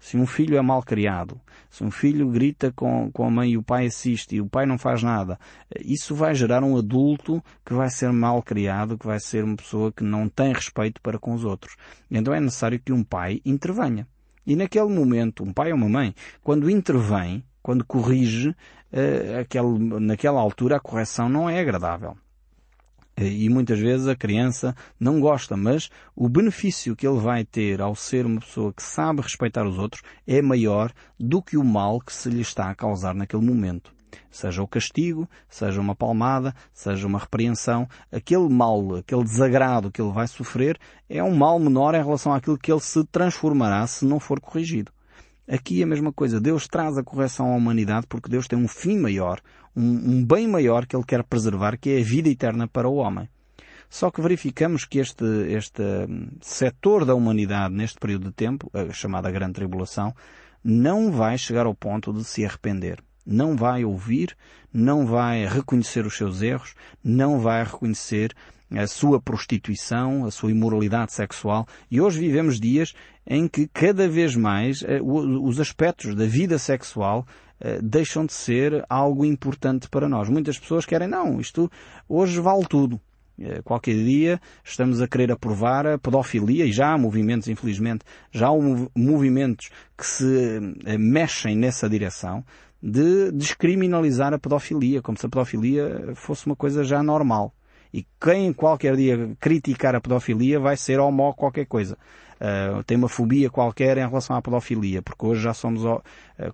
Se 0.00 0.16
um 0.16 0.26
filho 0.26 0.56
é 0.56 0.62
mal 0.62 0.82
criado, 0.82 1.38
se 1.68 1.84
um 1.84 1.90
filho 1.90 2.26
grita 2.30 2.72
com, 2.72 3.10
com 3.12 3.24
a 3.26 3.30
mãe 3.30 3.50
e 3.50 3.58
o 3.58 3.62
pai 3.62 3.86
assiste 3.86 4.34
e 4.34 4.40
o 4.40 4.48
pai 4.48 4.64
não 4.64 4.78
faz 4.78 5.02
nada, 5.02 5.38
isso 5.78 6.14
vai 6.14 6.34
gerar 6.34 6.64
um 6.64 6.76
adulto 6.76 7.44
que 7.64 7.74
vai 7.74 7.90
ser 7.90 8.10
mal 8.10 8.42
criado, 8.42 8.96
que 8.96 9.06
vai 9.06 9.20
ser 9.20 9.44
uma 9.44 9.56
pessoa 9.56 9.92
que 9.92 10.02
não 10.02 10.26
tem 10.26 10.54
respeito 10.54 11.02
para 11.02 11.18
com 11.18 11.34
os 11.34 11.44
outros. 11.44 11.76
Então 12.10 12.32
é 12.32 12.40
necessário 12.40 12.80
que 12.80 12.92
um 12.92 13.04
pai 13.04 13.42
intervenha. 13.44 14.08
E 14.46 14.56
naquele 14.56 14.88
momento, 14.88 15.44
um 15.44 15.52
pai 15.52 15.70
ou 15.70 15.76
uma 15.76 15.88
mãe, 15.88 16.14
quando 16.42 16.70
intervém, 16.70 17.44
quando 17.62 17.84
corrige, 17.84 18.48
uh, 18.48 19.40
aquele, 19.40 20.00
naquela 20.00 20.40
altura 20.40 20.76
a 20.76 20.80
correção 20.80 21.28
não 21.28 21.48
é 21.48 21.60
agradável. 21.60 22.16
E 23.20 23.48
muitas 23.48 23.78
vezes 23.78 24.08
a 24.08 24.16
criança 24.16 24.74
não 24.98 25.20
gosta, 25.20 25.56
mas 25.56 25.90
o 26.16 26.28
benefício 26.28 26.96
que 26.96 27.06
ele 27.06 27.20
vai 27.20 27.44
ter 27.44 27.80
ao 27.80 27.94
ser 27.94 28.24
uma 28.24 28.40
pessoa 28.40 28.72
que 28.72 28.82
sabe 28.82 29.20
respeitar 29.20 29.66
os 29.66 29.78
outros 29.78 30.02
é 30.26 30.40
maior 30.40 30.90
do 31.18 31.42
que 31.42 31.56
o 31.56 31.64
mal 31.64 32.00
que 32.00 32.12
se 32.12 32.30
lhe 32.30 32.40
está 32.40 32.70
a 32.70 32.74
causar 32.74 33.14
naquele 33.14 33.44
momento. 33.44 33.92
Seja 34.30 34.62
o 34.62 34.68
castigo, 34.68 35.28
seja 35.48 35.80
uma 35.80 35.94
palmada, 35.94 36.54
seja 36.72 37.06
uma 37.06 37.18
repreensão, 37.18 37.88
aquele 38.10 38.48
mal, 38.48 38.96
aquele 38.96 39.22
desagrado 39.22 39.90
que 39.90 40.00
ele 40.00 40.12
vai 40.12 40.26
sofrer 40.26 40.78
é 41.08 41.22
um 41.22 41.34
mal 41.34 41.58
menor 41.58 41.94
em 41.94 42.02
relação 42.02 42.32
àquilo 42.32 42.58
que 42.58 42.72
ele 42.72 42.80
se 42.80 43.04
transformará 43.04 43.86
se 43.86 44.04
não 44.04 44.18
for 44.18 44.40
corrigido. 44.40 44.92
Aqui 45.50 45.80
é 45.80 45.84
a 45.84 45.86
mesma 45.86 46.12
coisa. 46.12 46.40
Deus 46.40 46.68
traz 46.68 46.96
a 46.96 47.02
correção 47.02 47.52
à 47.52 47.56
humanidade 47.56 48.06
porque 48.06 48.30
Deus 48.30 48.46
tem 48.46 48.56
um 48.56 48.68
fim 48.68 48.96
maior, 48.96 49.40
um, 49.74 49.82
um 49.82 50.24
bem 50.24 50.46
maior 50.46 50.86
que 50.86 50.94
Ele 50.94 51.04
quer 51.04 51.24
preservar, 51.24 51.76
que 51.76 51.90
é 51.90 52.00
a 52.00 52.04
vida 52.04 52.28
eterna 52.28 52.68
para 52.68 52.88
o 52.88 52.94
homem. 52.94 53.28
Só 53.88 54.12
que 54.12 54.22
verificamos 54.22 54.84
que 54.84 55.00
este, 55.00 55.24
este 55.48 55.82
hum, 55.82 56.28
setor 56.40 57.04
da 57.04 57.16
humanidade 57.16 57.74
neste 57.74 57.98
período 57.98 58.26
de 58.26 58.32
tempo, 58.32 58.70
a 58.72 58.92
chamada 58.92 59.28
Grande 59.28 59.54
Tribulação, 59.54 60.14
não 60.62 61.10
vai 61.10 61.36
chegar 61.36 61.66
ao 61.66 61.74
ponto 61.74 62.12
de 62.12 62.22
se 62.22 62.44
arrepender. 62.44 63.02
Não 63.26 63.56
vai 63.56 63.84
ouvir, 63.84 64.36
não 64.72 65.04
vai 65.04 65.46
reconhecer 65.46 66.06
os 66.06 66.16
seus 66.16 66.42
erros, 66.42 66.74
não 67.02 67.40
vai 67.40 67.64
reconhecer 67.64 68.32
a 68.76 68.86
sua 68.86 69.20
prostituição, 69.20 70.24
a 70.24 70.30
sua 70.30 70.50
imoralidade 70.50 71.12
sexual. 71.12 71.66
E 71.90 72.00
hoje 72.00 72.20
vivemos 72.20 72.60
dias 72.60 72.94
em 73.26 73.48
que 73.48 73.66
cada 73.68 74.08
vez 74.08 74.36
mais 74.36 74.82
eh, 74.82 75.00
os 75.02 75.60
aspectos 75.60 76.14
da 76.14 76.26
vida 76.26 76.58
sexual 76.58 77.26
eh, 77.60 77.80
deixam 77.82 78.24
de 78.24 78.32
ser 78.32 78.84
algo 78.88 79.24
importante 79.24 79.88
para 79.88 80.08
nós. 80.08 80.28
Muitas 80.28 80.58
pessoas 80.58 80.86
querem, 80.86 81.08
não, 81.08 81.40
isto 81.40 81.70
hoje 82.08 82.40
vale 82.40 82.64
tudo. 82.66 83.00
Eh, 83.38 83.60
qualquer 83.62 83.96
dia 83.96 84.40
estamos 84.64 85.00
a 85.00 85.08
querer 85.08 85.32
aprovar 85.32 85.86
a 85.86 85.98
pedofilia 85.98 86.64
e 86.64 86.72
já 86.72 86.92
há 86.92 86.98
movimentos, 86.98 87.48
infelizmente, 87.48 88.04
já 88.30 88.48
há 88.48 88.52
movimentos 88.96 89.70
que 89.96 90.06
se 90.06 90.60
mexem 90.98 91.56
nessa 91.56 91.88
direção 91.88 92.44
de 92.82 93.30
descriminalizar 93.32 94.32
a 94.32 94.38
pedofilia, 94.38 95.02
como 95.02 95.18
se 95.18 95.26
a 95.26 95.28
pedofilia 95.28 96.12
fosse 96.14 96.46
uma 96.46 96.56
coisa 96.56 96.82
já 96.82 97.02
normal. 97.02 97.52
E 97.92 98.06
quem 98.20 98.52
qualquer 98.52 98.96
dia 98.96 99.36
criticar 99.40 99.94
a 99.94 100.00
pedofilia 100.00 100.60
vai 100.60 100.76
ser 100.76 101.00
homo 101.00 101.34
qualquer 101.34 101.66
coisa. 101.66 101.96
Uh, 102.40 102.82
tem 102.84 102.96
uma 102.96 103.08
fobia 103.08 103.50
qualquer 103.50 103.98
em 103.98 104.08
relação 104.08 104.34
à 104.34 104.40
pedofilia, 104.40 105.02
porque 105.02 105.26
hoje 105.26 105.42
já 105.42 105.52
somos, 105.52 105.84
uh, 105.84 106.00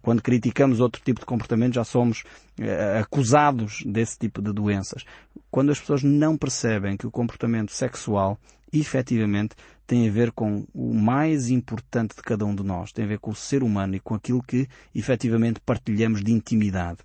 quando 0.03 0.21
criticamos 0.21 0.81
outro 0.81 1.01
tipo 1.01 1.21
de 1.21 1.27
comportamento, 1.27 1.75
já 1.75 1.85
somos 1.85 2.25
uh, 2.59 3.01
acusados 3.01 3.85
desse 3.87 4.19
tipo 4.19 4.43
de 4.43 4.53
doenças. 4.53 5.05
Quando 5.49 5.71
as 5.71 5.79
pessoas 5.79 6.03
não 6.03 6.37
percebem 6.37 6.97
que 6.97 7.07
o 7.07 7.11
comportamento 7.11 7.71
sexual, 7.71 8.37
efetivamente, 8.73 9.55
tem 9.87 10.09
a 10.09 10.11
ver 10.11 10.33
com 10.33 10.67
o 10.75 10.93
mais 10.93 11.51
importante 11.51 12.17
de 12.17 12.23
cada 12.23 12.45
um 12.45 12.55
de 12.55 12.65
nós, 12.65 12.91
tem 12.91 13.05
a 13.05 13.09
ver 13.09 13.21
com 13.21 13.31
o 13.31 13.37
ser 13.37 13.63
humano 13.63 13.95
e 13.95 14.01
com 14.01 14.15
aquilo 14.17 14.43
que 14.43 14.67
efetivamente 14.93 15.61
partilhamos 15.61 16.21
de 16.21 16.33
intimidade. 16.33 16.99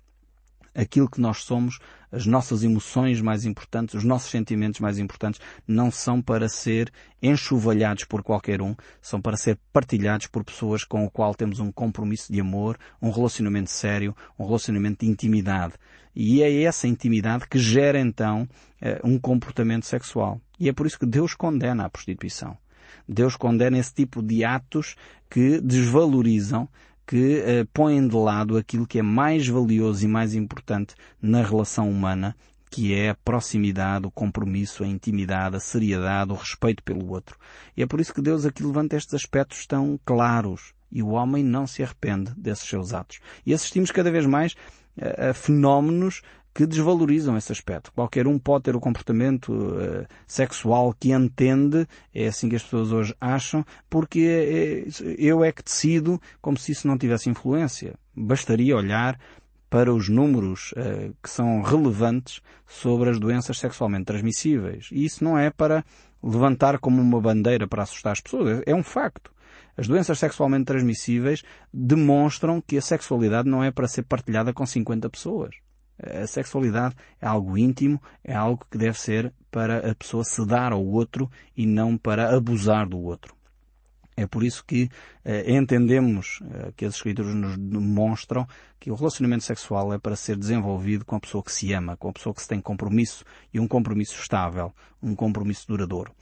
Aquilo 0.74 1.08
que 1.08 1.20
nós 1.20 1.38
somos, 1.44 1.78
as 2.10 2.26
nossas 2.26 2.62
emoções 2.62 3.20
mais 3.20 3.44
importantes, 3.44 3.94
os 3.94 4.04
nossos 4.04 4.30
sentimentos 4.30 4.80
mais 4.80 4.98
importantes, 4.98 5.40
não 5.66 5.90
são 5.90 6.20
para 6.20 6.48
ser 6.48 6.92
enxovalhados 7.22 8.04
por 8.04 8.22
qualquer 8.22 8.60
um, 8.60 8.74
são 9.00 9.20
para 9.20 9.36
ser 9.36 9.58
partilhados 9.72 10.26
por 10.26 10.44
pessoas 10.44 10.84
com 10.84 11.04
o 11.04 11.10
qual 11.10 11.34
temos 11.34 11.60
um 11.60 11.72
compromisso 11.72 12.32
de 12.32 12.40
amor, 12.40 12.78
um 13.00 13.10
relacionamento 13.10 13.70
sério, 13.70 14.14
um 14.38 14.44
relacionamento 14.44 15.04
de 15.04 15.10
intimidade. 15.10 15.74
E 16.14 16.42
é 16.42 16.62
essa 16.62 16.86
intimidade 16.86 17.48
que 17.48 17.58
gera 17.58 17.98
então 17.98 18.46
eh, 18.80 19.00
um 19.02 19.18
comportamento 19.18 19.86
sexual. 19.86 20.40
E 20.60 20.68
é 20.68 20.72
por 20.72 20.86
isso 20.86 20.98
que 20.98 21.06
Deus 21.06 21.34
condena 21.34 21.86
a 21.86 21.90
prostituição. 21.90 22.56
Deus 23.08 23.34
condena 23.34 23.78
esse 23.78 23.94
tipo 23.94 24.22
de 24.22 24.44
atos 24.44 24.94
que 25.30 25.60
desvalorizam 25.60 26.68
que 27.12 27.42
eh, 27.44 27.66
põem 27.74 28.08
de 28.08 28.16
lado 28.16 28.56
aquilo 28.56 28.86
que 28.86 28.98
é 28.98 29.02
mais 29.02 29.46
valioso 29.46 30.02
e 30.02 30.08
mais 30.08 30.34
importante 30.34 30.94
na 31.20 31.42
relação 31.42 31.90
humana, 31.90 32.34
que 32.70 32.94
é 32.94 33.10
a 33.10 33.14
proximidade, 33.14 34.06
o 34.06 34.10
compromisso, 34.10 34.82
a 34.82 34.86
intimidade, 34.86 35.56
a 35.56 35.60
seriedade, 35.60 36.32
o 36.32 36.34
respeito 36.34 36.82
pelo 36.82 37.10
outro. 37.10 37.36
E 37.76 37.82
é 37.82 37.86
por 37.86 38.00
isso 38.00 38.14
que 38.14 38.22
Deus 38.22 38.46
aqui 38.46 38.62
levanta 38.62 38.96
estes 38.96 39.12
aspectos 39.12 39.66
tão 39.66 40.00
claros. 40.06 40.72
E 40.90 41.02
o 41.02 41.08
homem 41.08 41.44
não 41.44 41.66
se 41.66 41.82
arrepende 41.82 42.32
desses 42.34 42.66
seus 42.66 42.94
atos. 42.94 43.20
E 43.44 43.52
assistimos 43.52 43.90
cada 43.90 44.10
vez 44.10 44.24
mais 44.24 44.56
a, 44.98 45.32
a 45.32 45.34
fenómenos 45.34 46.22
que 46.54 46.66
desvalorizam 46.66 47.36
esse 47.36 47.50
aspecto. 47.50 47.92
Qualquer 47.92 48.26
um 48.26 48.38
pode 48.38 48.64
ter 48.64 48.76
o 48.76 48.80
comportamento 48.80 49.52
uh, 49.52 50.06
sexual 50.26 50.94
que 50.98 51.12
entende, 51.12 51.86
é 52.14 52.26
assim 52.26 52.48
que 52.48 52.56
as 52.56 52.62
pessoas 52.62 52.92
hoje 52.92 53.14
acham, 53.20 53.64
porque 53.88 54.20
é, 54.20 55.14
eu 55.18 55.42
é 55.42 55.50
que 55.50 55.62
decido 55.62 56.20
como 56.40 56.58
se 56.58 56.72
isso 56.72 56.86
não 56.86 56.98
tivesse 56.98 57.30
influência. 57.30 57.94
Bastaria 58.14 58.76
olhar 58.76 59.18
para 59.70 59.92
os 59.92 60.08
números 60.08 60.72
uh, 60.72 61.14
que 61.22 61.30
são 61.30 61.62
relevantes 61.62 62.42
sobre 62.66 63.08
as 63.08 63.18
doenças 63.18 63.58
sexualmente 63.58 64.04
transmissíveis. 64.04 64.88
E 64.92 65.04
isso 65.06 65.24
não 65.24 65.38
é 65.38 65.50
para 65.50 65.82
levantar 66.22 66.78
como 66.78 67.00
uma 67.00 67.20
bandeira 67.20 67.66
para 67.66 67.82
assustar 67.82 68.12
as 68.12 68.20
pessoas, 68.20 68.62
é 68.66 68.74
um 68.74 68.82
facto. 68.82 69.32
As 69.76 69.88
doenças 69.88 70.18
sexualmente 70.18 70.66
transmissíveis 70.66 71.42
demonstram 71.72 72.60
que 72.60 72.76
a 72.76 72.82
sexualidade 72.82 73.48
não 73.48 73.64
é 73.64 73.70
para 73.70 73.88
ser 73.88 74.02
partilhada 74.02 74.52
com 74.52 74.66
50 74.66 75.08
pessoas. 75.08 75.56
A 75.98 76.26
sexualidade 76.26 76.96
é 77.20 77.26
algo 77.26 77.56
íntimo, 77.56 78.00
é 78.24 78.34
algo 78.34 78.66
que 78.70 78.78
deve 78.78 78.98
ser 78.98 79.32
para 79.50 79.90
a 79.90 79.94
pessoa 79.94 80.24
se 80.24 80.44
dar 80.46 80.72
ao 80.72 80.84
outro 80.84 81.30
e 81.56 81.66
não 81.66 81.96
para 81.96 82.34
abusar 82.34 82.88
do 82.88 82.98
outro. 82.98 83.34
É 84.16 84.26
por 84.26 84.44
isso 84.44 84.64
que 84.66 84.90
eh, 85.24 85.52
entendemos 85.52 86.40
eh, 86.50 86.72
que 86.76 86.84
as 86.84 86.94
Escrituras 86.94 87.34
nos 87.34 87.56
demonstram 87.56 88.46
que 88.78 88.90
o 88.90 88.94
relacionamento 88.94 89.44
sexual 89.44 89.92
é 89.92 89.98
para 89.98 90.16
ser 90.16 90.36
desenvolvido 90.36 91.04
com 91.04 91.16
a 91.16 91.20
pessoa 91.20 91.42
que 91.42 91.52
se 91.52 91.72
ama, 91.72 91.96
com 91.96 92.08
a 92.08 92.12
pessoa 92.12 92.34
que 92.34 92.42
se 92.42 92.48
tem 92.48 92.60
compromisso 92.60 93.24
e 93.54 93.58
um 93.58 93.66
compromisso 93.66 94.20
estável, 94.20 94.72
um 95.02 95.14
compromisso 95.14 95.66
duradouro. 95.68 96.12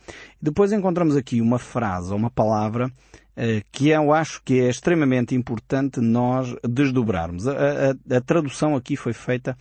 Depois 0.40 0.72
encontramos 0.72 1.16
aqui 1.16 1.40
uma 1.40 1.58
frase 1.58 2.14
uma 2.14 2.30
palavra 2.30 2.92
eh, 3.36 3.62
que 3.72 3.88
eu 3.88 4.12
acho 4.12 4.42
que 4.44 4.60
é 4.60 4.68
extremamente 4.68 5.34
importante 5.34 6.00
nós 6.00 6.54
desdobrarmos. 6.62 7.48
A, 7.48 7.52
a, 7.52 8.16
a 8.16 8.20
tradução 8.20 8.76
aqui 8.76 8.96
foi 8.96 9.12
feita 9.12 9.56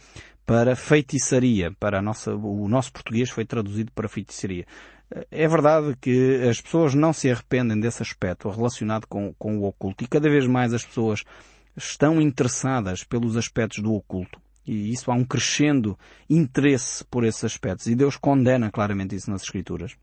para 0.46 0.76
feitiçaria, 0.76 1.72
para 1.80 2.02
nossa, 2.02 2.34
o 2.36 2.68
nosso 2.68 2.92
português 2.92 3.30
foi 3.30 3.46
traduzido 3.46 3.92
para 3.92 4.10
feitiçaria. 4.10 4.66
É 5.32 5.48
verdade 5.48 5.96
que 6.00 6.48
as 6.48 6.62
pessoas 6.62 6.94
não 6.94 7.12
se 7.12 7.32
arrependem 7.32 7.80
desse 7.80 8.04
aspecto 8.04 8.50
relacionado 8.50 9.08
com, 9.08 9.34
com 9.34 9.58
o 9.58 9.66
oculto 9.66 10.04
e 10.04 10.08
cada 10.08 10.30
vez 10.30 10.46
mais 10.46 10.74
as 10.74 10.86
pessoas 10.86 11.24
estão 11.76 12.22
interessadas 12.22 13.04
pelos 13.04 13.36
aspectos 13.36 13.82
do 13.82 13.94
oculto. 13.94 14.40
E 14.68 14.92
isso 14.92 15.10
há 15.10 15.16
um 15.16 15.26
crescendo 15.26 15.98
interesse 16.30 17.04
por 17.06 17.24
esses 17.24 17.44
aspectos. 17.44 17.88
E 17.88 17.96
Deus 17.96 18.18
condena 18.18 18.70
claramente 18.70 19.16
isso 19.16 19.32
nas 19.32 19.42
Escrituras. 19.42 19.96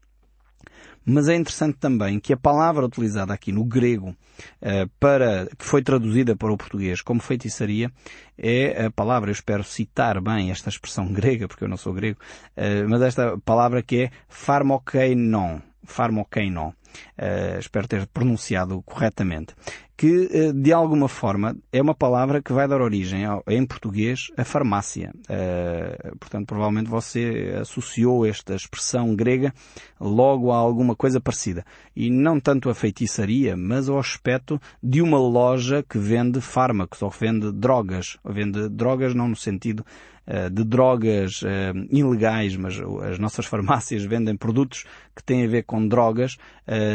Mas 1.09 1.29
é 1.29 1.37
interessante 1.37 1.79
também 1.79 2.19
que 2.19 2.33
a 2.33 2.37
palavra 2.37 2.85
utilizada 2.85 3.33
aqui 3.33 3.53
no 3.53 3.65
grego 3.65 4.09
uh, 4.11 4.91
para 4.99 5.47
que 5.57 5.65
foi 5.65 5.81
traduzida 5.81 6.35
para 6.35 6.53
o 6.53 6.57
português 6.57 7.01
como 7.01 7.21
feitiçaria 7.21 7.93
é 8.37 8.87
a 8.87 8.91
palavra, 8.91 9.31
eu 9.31 9.33
espero 9.33 9.63
citar 9.63 10.21
bem 10.21 10.51
esta 10.51 10.69
expressão 10.69 11.07
grega, 11.15 11.47
porque 11.47 11.63
eu 11.63 11.69
não 11.69 11.77
sou 11.77 11.93
grego, 11.93 12.19
uh, 12.57 12.89
mas 12.89 13.01
esta 13.03 13.39
palavra 13.39 13.83
que 13.83 14.03
é 14.03 14.11
pharmokeinon. 14.29 15.61
Pharmokeinon. 15.87 16.73
Uh, 17.19 17.59
espero 17.59 17.87
ter 17.87 18.07
pronunciado 18.07 18.83
corretamente 18.83 19.55
que, 19.97 20.28
eh, 20.31 20.52
de 20.52 20.73
alguma 20.73 21.09
forma, 21.09 21.57
é 21.73 21.81
uma 21.81 21.95
palavra 21.95 22.43
que 22.43 22.52
vai 22.52 22.69
dar 22.69 22.83
origem, 22.83 23.23
em 23.49 23.66
português, 23.66 24.31
à 24.37 24.45
farmácia. 24.45 25.11
Eh, 25.28 26.12
portanto, 26.21 26.47
provavelmente 26.47 26.90
você 26.90 27.57
associou 27.61 28.26
esta 28.26 28.55
expressão 28.55 29.16
grega 29.16 29.55
logo 29.99 30.52
a 30.52 30.57
alguma 30.57 30.95
coisa 30.95 31.19
parecida. 31.19 31.64
E 31.95 32.11
não 32.11 32.38
tanto 32.38 32.69
a 32.69 32.75
feitiçaria, 32.75 33.57
mas 33.57 33.88
ao 33.88 33.99
aspecto 33.99 34.61
de 34.83 35.00
uma 35.00 35.19
loja 35.19 35.83
que 35.83 35.99
vende 35.99 36.43
fármacos, 36.43 37.00
ou 37.00 37.09
vende 37.09 37.50
drogas. 37.50 38.19
Vende 38.23 38.69
drogas 38.69 39.14
não 39.14 39.28
no 39.28 39.37
sentido 39.37 39.83
eh, 39.83 40.16
de 40.52 40.64
drogas 40.64 41.42
ilegais, 41.90 42.56
mas 42.56 42.75
as 43.11 43.18
nossas 43.18 43.47
farmácias 43.47 44.04
vendem 44.04 44.37
produtos 44.37 44.85
que 45.14 45.23
têm 45.23 45.45
a 45.45 45.49
ver 45.49 45.62
com 45.62 45.87
drogas 45.87 46.37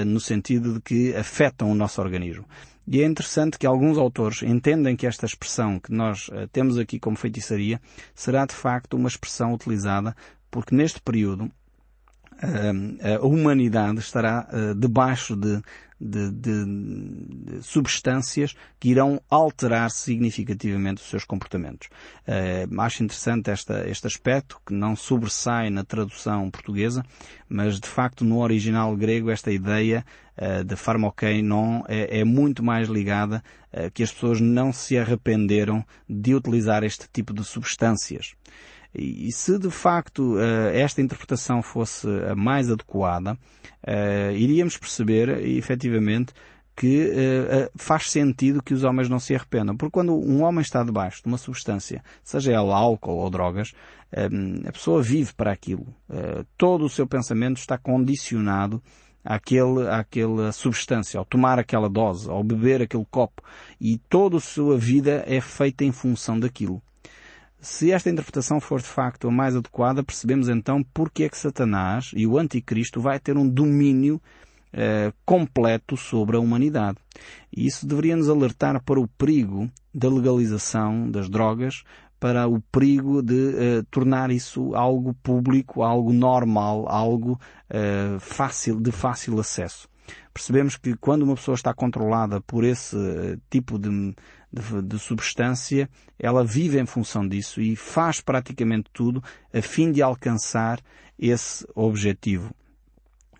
no 0.05 0.19
sentido 0.19 0.73
de 0.73 0.81
que 0.81 1.15
afetam 1.15 1.71
o 1.71 1.75
nosso 1.75 2.01
organismo. 2.01 2.45
E 2.87 3.01
é 3.01 3.05
interessante 3.05 3.57
que 3.57 3.65
alguns 3.65 3.97
autores 3.97 4.43
entendem 4.43 4.95
que 4.95 5.07
esta 5.07 5.25
expressão 5.25 5.79
que 5.79 5.93
nós 5.93 6.29
temos 6.51 6.77
aqui 6.77 6.99
como 6.99 7.15
feitiçaria 7.15 7.79
será 8.13 8.45
de 8.45 8.53
facto 8.53 8.95
uma 8.95 9.07
expressão 9.07 9.53
utilizada 9.53 10.15
porque 10.51 10.75
neste 10.75 10.99
período 10.99 11.49
a 12.41 13.25
humanidade 13.25 13.99
estará 13.99 14.47
uh, 14.51 14.75
debaixo 14.75 15.35
de, 15.35 15.61
de, 15.99 16.31
de, 16.31 16.65
de, 16.65 17.63
substâncias 17.63 18.55
que 18.79 18.89
irão 18.89 19.21
alterar 19.29 19.91
significativamente 19.91 21.01
os 21.01 21.09
seus 21.09 21.23
comportamentos. 21.23 21.89
Uh, 22.27 22.81
acho 22.81 23.03
interessante 23.03 23.51
esta, 23.51 23.87
este 23.87 24.07
aspecto 24.07 24.59
que 24.65 24.73
não 24.73 24.95
sobressai 24.95 25.69
na 25.69 25.83
tradução 25.83 26.49
portuguesa, 26.49 27.05
mas 27.47 27.79
de 27.79 27.87
facto 27.87 28.25
no 28.25 28.39
original 28.39 28.95
grego 28.95 29.29
esta 29.29 29.51
ideia 29.51 30.05
de 30.65 30.75
pharmokeinon 30.75 31.83
é, 31.87 32.21
é 32.21 32.23
muito 32.23 32.63
mais 32.63 32.87
ligada 32.87 33.43
que 33.93 34.01
as 34.01 34.11
pessoas 34.11 34.41
não 34.41 34.73
se 34.73 34.97
arrependeram 34.97 35.85
de 36.09 36.33
utilizar 36.33 36.83
este 36.83 37.07
tipo 37.11 37.31
de 37.31 37.43
substâncias. 37.43 38.33
E 38.93 39.31
se 39.31 39.57
de 39.57 39.69
facto 39.69 40.37
eh, 40.37 40.81
esta 40.81 41.01
interpretação 41.01 41.61
fosse 41.61 42.07
a 42.29 42.35
mais 42.35 42.69
adequada, 42.69 43.37
eh, 43.85 44.33
iríamos 44.35 44.77
perceber 44.77 45.29
efetivamente 45.47 46.33
que 46.73 47.09
uh, 47.09 47.69
faz 47.75 48.09
sentido 48.09 48.63
que 48.63 48.73
os 48.73 48.83
homens 48.83 49.07
não 49.07 49.19
se 49.19 49.35
arrependam. 49.35 49.75
Porque 49.75 49.91
quando 49.91 50.15
um 50.15 50.41
homem 50.41 50.61
está 50.61 50.83
debaixo 50.83 51.21
de 51.21 51.27
uma 51.27 51.37
substância, 51.37 52.01
seja 52.23 52.53
ela 52.53 52.75
álcool 52.75 53.17
ou 53.17 53.29
drogas, 53.29 53.73
a 54.65 54.71
pessoa 54.71 55.03
vive 55.03 55.33
para 55.33 55.51
aquilo. 55.51 55.85
Todo 56.57 56.85
o 56.85 56.89
seu 56.89 57.05
pensamento 57.05 57.57
está 57.57 57.77
condicionado 57.77 58.81
àquele, 59.23 59.87
àquela 59.89 60.51
substância, 60.51 61.19
ao 61.19 61.25
tomar 61.25 61.59
aquela 61.59 61.89
dose, 61.89 62.29
ao 62.29 62.43
beber 62.43 62.81
aquele 62.81 63.05
copo. 63.11 63.43
E 63.79 63.97
toda 64.09 64.37
a 64.37 64.41
sua 64.41 64.77
vida 64.77 65.23
é 65.27 65.39
feita 65.39 65.83
em 65.83 65.91
função 65.91 66.39
daquilo. 66.39 66.81
Se 67.61 67.91
esta 67.91 68.09
interpretação 68.09 68.59
for 68.59 68.81
de 68.81 68.87
facto 68.87 69.27
a 69.27 69.31
mais 69.31 69.55
adequada, 69.55 70.03
percebemos 70.03 70.49
então 70.49 70.83
porque 70.91 71.23
é 71.23 71.29
que 71.29 71.37
Satanás 71.37 72.11
e 72.15 72.25
o 72.25 72.39
Anticristo 72.39 72.99
vai 72.99 73.19
ter 73.19 73.37
um 73.37 73.47
domínio 73.47 74.19
eh, 74.73 75.13
completo 75.23 75.95
sobre 75.95 76.37
a 76.37 76.39
humanidade. 76.39 76.97
E 77.55 77.67
isso 77.67 77.85
deveria 77.85 78.15
nos 78.15 78.29
alertar 78.29 78.81
para 78.83 78.99
o 78.99 79.07
perigo 79.07 79.69
da 79.93 80.09
legalização 80.09 81.11
das 81.11 81.29
drogas, 81.29 81.83
para 82.19 82.47
o 82.47 82.59
perigo 82.71 83.21
de 83.21 83.55
eh, 83.55 83.83
tornar 83.91 84.31
isso 84.31 84.73
algo 84.73 85.13
público, 85.21 85.83
algo 85.83 86.11
normal, 86.11 86.89
algo 86.89 87.39
eh, 87.69 88.17
fácil, 88.19 88.79
de 88.79 88.91
fácil 88.91 89.39
acesso. 89.39 89.87
Percebemos 90.33 90.77
que 90.77 90.95
quando 90.95 91.23
uma 91.23 91.35
pessoa 91.35 91.55
está 91.55 91.75
controlada 91.75 92.41
por 92.41 92.63
esse 92.63 92.97
tipo 93.49 93.77
de, 93.77 94.15
de, 94.51 94.81
de 94.81 94.99
substância, 94.99 95.89
ela 96.19 96.43
vive 96.43 96.79
em 96.79 96.85
função 96.85 97.27
disso 97.27 97.61
e 97.61 97.75
faz 97.75 98.19
praticamente 98.19 98.89
tudo 98.91 99.23
a 99.53 99.61
fim 99.61 99.91
de 99.91 100.01
alcançar 100.01 100.79
esse 101.17 101.65
objetivo. 101.75 102.53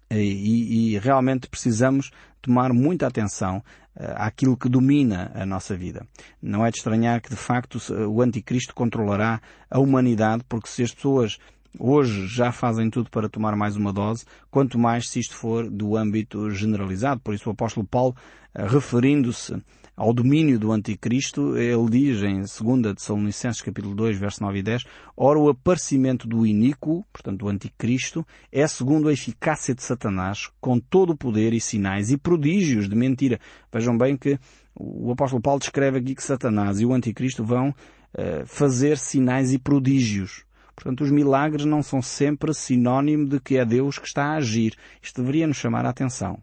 E, 0.10 0.94
e, 0.94 1.00
realmente 1.00 1.48
precisamos 1.48 2.12
tomar 2.42 2.74
muita 2.74 3.08
atenção 3.08 3.58
uh, 3.58 4.04
àquilo 4.16 4.58
que 4.58 4.68
domina 4.68 5.32
a 5.34 5.46
nossa 5.46 5.76
vida. 5.76 6.06
Não 6.42 6.66
é 6.66 6.72
de 6.72 6.78
estranhar 6.78 7.22
que 7.22 7.30
de 7.30 7.38
facto 7.38 7.80
o 8.10 8.22
anticristo 8.22 8.76
controlará 8.76 9.42
a 9.70 9.80
humanidade, 9.80 10.44
porque 10.50 10.68
se 10.68 10.84
as 10.84 10.94
pessoas 10.94 11.38
hoje 11.80 12.28
já 12.28 12.52
fazem 12.52 12.90
tudo 12.90 13.10
para 13.10 13.30
tomar 13.30 13.56
mais 13.56 13.76
uma 13.76 13.94
dose, 13.94 14.26
quanto 14.50 14.78
mais 14.78 15.10
se 15.10 15.20
isto 15.20 15.36
for 15.36 15.70
do 15.70 15.96
âmbito 15.96 16.50
generalizado. 16.52 17.22
Por 17.22 17.34
isso 17.34 17.50
o 17.50 17.54
apóstolo 17.54 17.86
Paulo, 17.86 18.16
eh, 18.54 18.68
referindo-se 18.68 19.56
ao 19.96 20.14
domínio 20.14 20.58
do 20.58 20.72
anticristo, 20.72 21.58
ele 21.58 21.90
diz 21.90 22.24
em 22.24 22.40
2 22.40 22.96
de 22.96 23.02
Salonicenses 23.02 23.62
capítulo 23.62 23.94
2, 23.94 24.18
verso 24.18 24.42
9 24.42 24.60
e 24.60 24.64
10, 24.64 24.84
ora 25.16 25.38
o 25.38 25.50
aparecimento 25.50 26.28
do 26.28 26.46
iníquo, 26.46 27.06
portanto 27.12 27.40
do 27.40 27.50
anticristo, 27.50 28.26
é 28.52 28.66
segundo 28.68 29.10
a 29.10 29.14
eficácia 29.14 29.76
de 29.76 29.84
Satanás, 29.84 30.50
com 30.60 30.80
todo 30.80 31.12
o 31.12 31.18
poder 31.18 31.54
e 31.54 31.60
sinais 31.60 32.10
e 32.10 32.18
prodígios 32.18 32.88
de 32.88 32.96
mentira. 32.96 33.40
Vejam 33.72 33.98
bem 33.98 34.18
que 34.18 34.40
o 34.74 35.12
apóstolo 35.12 35.42
Paulo 35.42 35.60
descreve 35.60 36.00
aqui 36.00 36.16
que 36.16 36.24
Satanás 36.24 36.80
e 36.80 36.86
o 36.86 36.94
anticristo 36.94 37.44
vão 37.44 37.70
uh, 37.70 38.46
fazer 38.46 38.98
sinais 38.98 39.54
e 39.54 39.60
prodígios. 39.60 40.46
Portanto, 40.74 41.04
os 41.04 41.12
milagres 41.12 41.66
não 41.66 41.84
são 41.84 42.02
sempre 42.02 42.54
sinónimo 42.54 43.28
de 43.28 43.40
que 43.40 43.58
é 43.58 43.66
Deus 43.66 44.00
que 44.00 44.08
está 44.08 44.28
a 44.28 44.38
agir. 44.38 44.74
Isto 45.02 45.22
deveria 45.22 45.46
nos 45.46 45.58
chamar 45.58 45.86
a 45.86 45.90
atenção. 45.90 46.42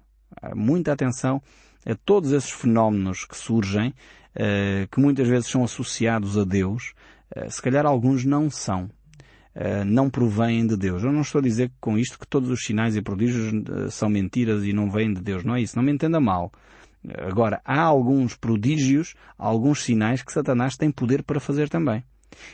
Muita 0.55 0.93
atenção 0.93 1.43
a 1.89 1.95
todos 1.95 2.33
esses 2.33 2.51
fenómenos 2.51 3.25
que 3.25 3.37
surgem, 3.37 3.89
uh, 3.89 4.89
que 4.91 5.01
muitas 5.01 5.27
vezes 5.27 5.49
são 5.49 5.65
associados 5.65 6.37
a 6.37 6.45
Deus. 6.45 6.93
Uh, 7.35 7.51
se 7.51 7.63
calhar 7.63 7.87
alguns 7.87 8.25
não 8.25 8.51
são. 8.51 8.91
não 9.87 10.09
provêm 10.09 10.67
de 10.67 10.77
Deus. 10.77 11.03
Eu 11.03 11.13
não 11.13 11.23
estou 11.23 11.41
a 11.41 11.43
dizer 11.43 11.73
com 11.81 11.99
isto 11.99 12.19
que 12.19 12.27
todos 12.29 12.49
os 12.49 12.65
sinais 12.65 12.95
e 12.95 13.03
prodígios 13.03 13.53
são 13.91 14.09
mentiras 14.09 14.65
e 14.65 14.73
não 14.73 14.89
vêm 14.89 15.13
de 15.13 15.21
Deus. 15.21 15.43
Não 15.43 15.57
é 15.57 15.61
isso. 15.61 15.77
Não 15.77 15.83
me 15.83 15.91
entenda 15.91 16.21
mal. 16.21 16.53
Agora, 17.17 17.61
há 17.65 17.81
alguns 17.81 18.37
prodígios, 18.37 19.15
alguns 19.37 19.83
sinais 19.83 20.23
que 20.23 20.33
Satanás 20.33 20.77
tem 20.77 20.91
poder 20.91 21.23
para 21.23 21.41
fazer 21.41 21.69
também. 21.69 22.05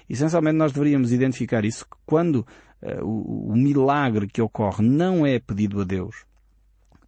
Essencialmente 0.09 0.57
nós 0.57 0.73
deveríamos 0.73 1.12
identificar 1.12 1.64
isso 1.64 1.87
quando 2.07 2.47
uh, 2.83 3.05
o, 3.05 3.53
o 3.53 3.57
milagre 3.57 4.26
que 4.26 4.43
ocorre 4.43 4.85
não 4.87 5.26
é 5.26 5.38
pedido 5.38 5.81
a 5.81 5.85
Deus, 5.85 6.25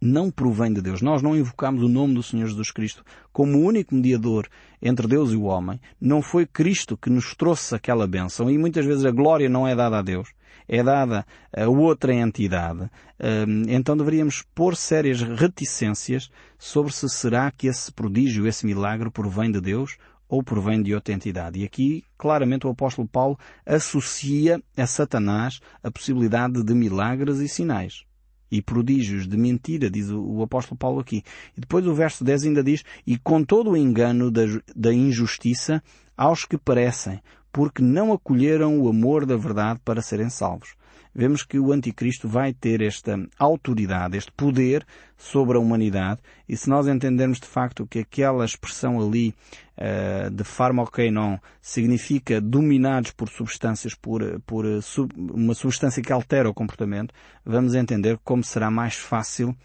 não 0.01 0.29
provém 0.29 0.71
de 0.71 0.81
Deus. 0.81 1.01
Nós 1.01 1.21
não 1.21 1.35
invocamos 1.35 1.83
o 1.83 1.89
nome 1.89 2.13
do 2.13 2.23
Senhor 2.23 2.47
Jesus 2.47 2.71
Cristo 2.71 3.03
como 3.31 3.57
o 3.57 3.63
único 3.63 3.95
mediador 3.95 4.47
entre 4.81 5.07
Deus 5.07 5.31
e 5.31 5.35
o 5.35 5.43
homem. 5.43 5.79
Não 5.99 6.21
foi 6.21 6.45
Cristo 6.45 6.97
que 6.97 7.09
nos 7.09 7.35
trouxe 7.35 7.75
aquela 7.75 8.07
bênção 8.07 8.49
e 8.49 8.57
muitas 8.57 8.85
vezes 8.85 9.05
a 9.05 9.11
glória 9.11 9.49
não 9.49 9.67
é 9.67 9.75
dada 9.75 9.99
a 9.99 10.01
Deus, 10.01 10.29
é 10.67 10.83
dada 10.83 11.25
a 11.55 11.67
outra 11.67 12.13
entidade. 12.13 12.89
Hum, 13.19 13.63
então 13.67 13.97
deveríamos 13.97 14.43
pôr 14.53 14.75
sérias 14.75 15.21
reticências 15.21 16.29
sobre 16.57 16.93
se 16.93 17.09
será 17.09 17.51
que 17.51 17.67
esse 17.67 17.91
prodígio, 17.91 18.47
esse 18.47 18.65
milagre 18.65 19.09
provém 19.09 19.51
de 19.51 19.59
Deus 19.59 19.97
ou 20.29 20.43
provém 20.43 20.81
de 20.83 20.93
outra 20.93 21.13
entidade. 21.13 21.59
E 21.59 21.63
aqui, 21.63 22.03
claramente, 22.17 22.67
o 22.67 22.69
apóstolo 22.69 23.07
Paulo 23.07 23.39
associa 23.65 24.61
a 24.75 24.85
Satanás 24.85 25.61
a 25.81 25.89
possibilidade 25.89 26.61
de 26.61 26.73
milagres 26.73 27.39
e 27.39 27.47
sinais 27.47 28.06
e 28.51 28.61
prodígios 28.61 29.27
de 29.27 29.37
mentira, 29.37 29.89
diz 29.89 30.09
o, 30.09 30.41
apóstolo 30.41 30.77
Paulo 30.77 30.99
aqui. 30.99 31.23
E 31.55 31.61
depois 31.61 31.85
o 31.85 31.93
verso 31.93 32.23
10 32.23 32.45
ainda 32.45 32.63
diz, 32.63 32.83
e 33.05 33.17
com 33.17 33.43
todo 33.43 33.71
o 33.71 33.77
engano 33.77 34.31
da, 34.31 34.43
da 34.75 34.93
injustiça 34.93 35.83
aos 36.15 36.45
que 36.45 36.57
perecem, 36.57 37.21
porque 37.51 37.81
não 37.81 38.13
acolheram 38.13 38.79
o 38.79 38.89
amor 38.89 39.25
da 39.25 39.35
verdade 39.35 39.79
para 39.83 40.01
serem 40.01 40.29
salvos. 40.29 40.75
Vemos 41.19 41.41
que 41.41 41.57
o 41.57 41.71
anticristo 41.71 42.27
vai 42.27 42.53
ter 42.53 42.79
esta 42.79 43.19
autoridade, 43.39 44.15
este 44.15 44.31
poder 44.31 44.85
sobre 45.17 45.57
a 45.57 45.59
humanidade, 45.59 46.21
e 46.47 46.55
se 46.55 46.69
nós 46.69 46.87
entendermos 46.87 47.39
de 47.39 47.47
facto 47.47 47.87
que 47.87 47.97
aquela 47.97 48.45
expressão 48.45 49.01
ali 49.01 49.33
uh, 49.79 50.29
de 50.29 50.43
pharmakeinon 50.43 51.39
significa 51.59 52.39
dominados 52.39 53.09
por 53.09 53.29
substâncias, 53.29 53.95
por, 53.95 54.21
por 54.45 54.63
sub, 54.83 55.11
uma 55.17 55.55
substância 55.55 56.03
que 56.03 56.13
altera 56.13 56.47
o 56.47 56.53
comportamento, 56.53 57.15
vamos 57.43 57.73
entender 57.73 58.19
como 58.23 58.43
será 58.43 58.69
mais 58.69 58.93
fácil 58.93 59.57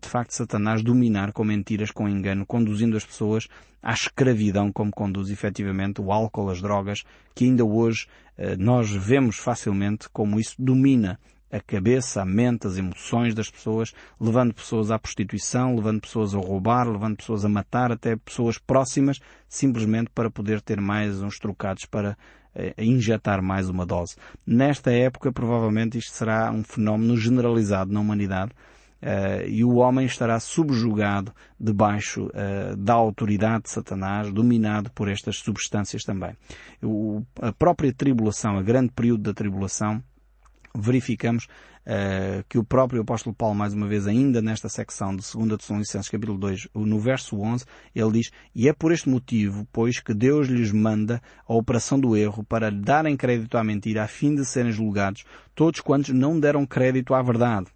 de 0.00 0.08
facto 0.08 0.32
Satanás 0.32 0.82
dominar 0.82 1.32
com 1.32 1.44
mentiras, 1.44 1.90
com 1.90 2.08
engano, 2.08 2.46
conduzindo 2.46 2.96
as 2.96 3.04
pessoas 3.04 3.48
à 3.84 3.92
escravidão 3.92 4.72
como 4.72 4.90
conduz 4.90 5.30
efetivamente 5.30 6.00
o 6.00 6.10
álcool, 6.10 6.48
as 6.48 6.62
drogas, 6.62 7.02
que 7.34 7.44
ainda 7.44 7.64
hoje 7.64 8.06
uh, 8.38 8.56
nós 8.58 8.90
vemos 8.90 9.36
facilmente 9.36 10.08
como 10.08 10.40
isso 10.40 10.54
domina 10.58 11.20
a 11.52 11.60
cabeça, 11.60 12.20
a 12.20 12.24
mente, 12.24 12.66
as 12.66 12.78
emoções 12.78 13.32
das 13.32 13.48
pessoas, 13.48 13.92
levando 14.20 14.52
pessoas 14.52 14.90
à 14.90 14.98
prostituição, 14.98 15.76
levando 15.76 16.00
pessoas 16.00 16.34
a 16.34 16.38
roubar, 16.38 16.88
levando 16.88 17.18
pessoas 17.18 17.44
a 17.44 17.48
matar, 17.48 17.92
até 17.92 18.16
pessoas 18.16 18.58
próximas, 18.58 19.20
simplesmente 19.48 20.10
para 20.12 20.28
poder 20.28 20.60
ter 20.60 20.80
mais 20.80 21.22
uns 21.22 21.38
trocados 21.38 21.84
para 21.84 22.18
eh, 22.56 22.74
injetar 22.78 23.40
mais 23.40 23.68
uma 23.68 23.86
dose. 23.86 24.16
Nesta 24.44 24.90
época, 24.90 25.30
provavelmente, 25.30 25.96
isto 25.96 26.10
será 26.12 26.50
um 26.50 26.64
fenómeno 26.64 27.16
generalizado 27.16 27.92
na 27.92 28.00
humanidade, 28.00 28.50
Uh, 29.04 29.46
e 29.46 29.62
o 29.62 29.74
homem 29.74 30.06
estará 30.06 30.40
subjugado 30.40 31.30
debaixo 31.60 32.24
uh, 32.28 32.74
da 32.74 32.94
autoridade 32.94 33.64
de 33.64 33.70
Satanás, 33.70 34.32
dominado 34.32 34.90
por 34.92 35.10
estas 35.10 35.36
substâncias 35.36 36.04
também. 36.04 36.34
O, 36.82 37.22
a 37.38 37.52
própria 37.52 37.92
tribulação, 37.92 38.56
a 38.56 38.62
grande 38.62 38.90
período 38.92 39.24
da 39.24 39.34
tribulação, 39.34 40.02
verificamos 40.74 41.44
uh, 41.44 42.42
que 42.48 42.56
o 42.56 42.64
próprio 42.64 43.02
apóstolo 43.02 43.36
Paulo, 43.36 43.54
mais 43.54 43.74
uma 43.74 43.86
vez, 43.86 44.06
ainda 44.06 44.40
nesta 44.40 44.70
secção 44.70 45.14
de 45.14 45.22
2 45.34 45.58
Tessalonicenses, 45.58 46.08
capítulo 46.08 46.38
2, 46.38 46.68
no 46.74 46.98
verso 46.98 47.38
11, 47.38 47.66
ele 47.94 48.12
diz, 48.12 48.30
e 48.54 48.70
é 48.70 48.72
por 48.72 48.90
este 48.90 49.10
motivo, 49.10 49.68
pois, 49.70 50.00
que 50.00 50.14
Deus 50.14 50.48
lhes 50.48 50.72
manda 50.72 51.20
a 51.46 51.52
operação 51.52 52.00
do 52.00 52.16
erro 52.16 52.42
para 52.42 52.70
darem 52.70 53.18
crédito 53.18 53.58
à 53.58 53.62
mentira, 53.62 54.04
a 54.04 54.08
fim 54.08 54.34
de 54.34 54.46
serem 54.46 54.72
julgados 54.72 55.24
todos 55.54 55.80
quantos 55.80 56.14
não 56.14 56.40
deram 56.40 56.64
crédito 56.64 57.12
à 57.12 57.22
verdade. 57.22 57.66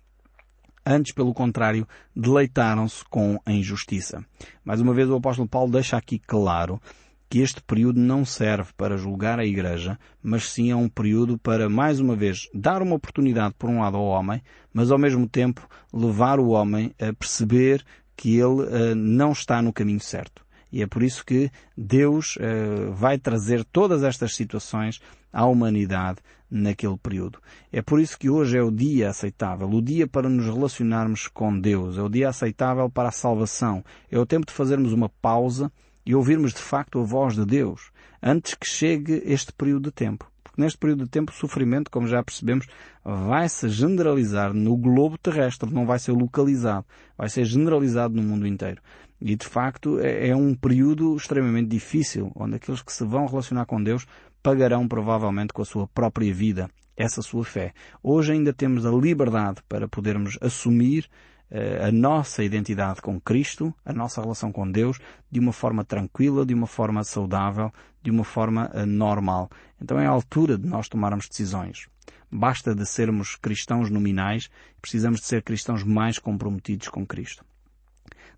Antes, 0.91 1.13
pelo 1.13 1.35
contrário, 1.35 1.87
deleitaram-se 2.17 3.05
com 3.11 3.39
a 3.45 3.53
injustiça. 3.53 4.25
Mais 4.65 4.81
uma 4.81 4.95
vez 4.95 5.11
o 5.11 5.17
apóstolo 5.17 5.47
Paulo 5.47 5.71
deixa 5.71 5.99
aqui 5.99 6.19
claro 6.19 6.81
que 7.29 7.41
este 7.41 7.61
período 7.61 8.01
não 8.01 8.25
serve 8.25 8.71
para 8.75 8.97
julgar 8.97 9.39
a 9.39 9.45
Igreja, 9.45 9.99
mas 10.23 10.49
sim 10.49 10.71
é 10.71 10.77
um 10.77 10.89
período 10.89 11.37
para, 11.37 11.69
mais 11.69 12.01
uma 12.01 12.17
vez, 12.17 12.49
dar 12.55 12.81
uma 12.81 12.97
oportunidade, 12.97 13.55
por 13.59 13.69
um 13.69 13.81
lado, 13.81 13.99
ao 13.99 14.07
homem, 14.07 14.43
mas 14.73 14.91
ao 14.91 14.99
mesmo 14.99 15.29
tempo 15.29 15.69
levar 15.93 16.41
o 16.41 16.49
homem 16.49 16.95
a 16.99 17.13
perceber 17.13 17.85
que 18.17 18.39
ele 18.39 18.63
uh, 18.63 18.95
não 18.97 19.33
está 19.33 19.61
no 19.61 19.75
caminho 19.75 20.01
certo. 20.01 20.43
E 20.73 20.83
é 20.83 20.87
por 20.87 21.03
isso 21.03 21.23
que 21.23 21.51
Deus 21.77 22.37
uh, 22.37 22.91
vai 22.93 23.19
trazer 23.19 23.63
todas 23.63 24.03
estas 24.03 24.35
situações 24.35 25.03
à 25.31 25.45
humanidade 25.45 26.21
naquele 26.51 26.97
período. 26.97 27.39
É 27.73 27.83
por 27.83 28.01
isso 28.01 28.19
que 28.19 28.31
hoje 28.31 28.57
é 28.57 28.63
o 28.63 28.71
dia 28.71 29.11
aceitável, 29.11 29.69
o 29.69 29.83
dia 29.83 30.07
para 30.07 30.29
nos 30.29 30.47
relacionarmos 30.47 31.29
com 31.29 31.59
Deus, 31.59 31.99
é 31.99 32.03
o 32.03 32.09
dia 32.09 32.29
aceitável 32.29 32.89
para 32.89 33.09
a 33.09 33.13
salvação, 33.13 33.85
é 34.11 34.19
o 34.19 34.27
tempo 34.27 34.47
de 34.47 34.53
fazermos 34.53 34.93
uma 34.93 35.09
pausa 35.09 35.71
e 36.05 36.15
ouvirmos 36.15 36.55
de 36.55 36.61
facto 36.61 36.99
a 37.01 37.05
voz 37.05 37.35
de 37.35 37.45
Deus 37.45 37.91
antes 38.23 38.55
que 38.55 38.67
chegue 38.67 39.23
este 39.25 39.53
período 39.53 39.85
de 39.85 39.93
tempo. 39.93 40.31
Porque 40.43 40.61
neste 40.61 40.79
período 40.79 41.05
de 41.05 41.11
tempo 41.11 41.31
o 41.31 41.35
sofrimento, 41.35 41.91
como 41.91 42.07
já 42.07 42.23
percebemos, 42.23 42.67
vai 43.05 43.49
se 43.49 43.69
generalizar 43.69 44.53
no 44.53 44.77
globo 44.77 45.19
terrestre, 45.19 45.73
não 45.73 45.87
vai 45.87 45.99
ser 45.99 46.13
localizado, 46.13 46.87
vai 47.17 47.29
ser 47.29 47.45
generalizado 47.45 48.15
no 48.15 48.23
mundo 48.23 48.47
inteiro. 48.47 48.81
E 49.21 49.35
de 49.35 49.47
facto 49.47 49.99
é, 49.99 50.29
é 50.29 50.37
um 50.37 50.55
período 50.55 51.17
extremamente 51.17 51.69
difícil, 51.69 52.31
onde 52.35 52.57
aqueles 52.57 52.83
que 52.83 52.93
se 52.93 53.05
vão 53.05 53.27
relacionar 53.27 53.67
com 53.67 53.83
Deus 53.83 54.07
pagarão 54.49 54.89
provavelmente 54.89 55.53
com 55.53 55.61
a 55.61 55.67
sua 55.67 55.87
própria 55.87 56.33
vida 56.33 56.71
essa 56.97 57.21
sua 57.21 57.45
fé. 57.45 57.75
Hoje 58.03 58.33
ainda 58.33 58.51
temos 58.51 58.87
a 58.87 58.91
liberdade 58.91 59.63
para 59.69 59.87
podermos 59.87 60.39
assumir 60.41 61.07
eh, 61.51 61.87
a 61.87 61.93
nossa 61.93 62.43
identidade 62.43 63.03
com 63.03 63.21
Cristo, 63.21 63.75
a 63.85 63.93
nossa 63.93 64.23
relação 64.23 64.51
com 64.51 64.69
Deus, 64.69 64.99
de 65.31 65.39
uma 65.39 65.53
forma 65.53 65.85
tranquila, 65.85 66.47
de 66.47 66.55
uma 66.55 66.67
forma 66.67 67.05
saudável, 67.05 67.71
de 68.03 68.11
uma 68.11 68.25
forma 68.25 68.71
eh, 68.73 68.87
normal. 68.87 69.51
Então 69.81 70.01
é 70.01 70.07
a 70.07 70.11
altura 70.11 70.57
de 70.57 70.67
nós 70.67 70.89
tomarmos 70.89 71.29
decisões. 71.29 71.87
Basta 72.33 72.75
de 72.75 72.87
sermos 72.87 73.37
cristãos 73.37 73.91
nominais, 73.91 74.49
precisamos 74.81 75.21
de 75.21 75.27
ser 75.27 75.43
cristãos 75.43 75.85
mais 75.85 76.19
comprometidos 76.19 76.89
com 76.89 77.07
Cristo. 77.07 77.45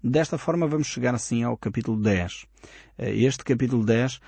Desta 0.02 0.38
forma 0.38 0.66
vamos 0.66 0.86
chegar 0.86 1.14
assim 1.14 1.42
ao 1.42 1.58
capítulo 1.58 2.00
10. 2.00 2.46
Eh, 2.98 3.16
este 3.16 3.44
capítulo 3.44 3.84
10 3.84 4.18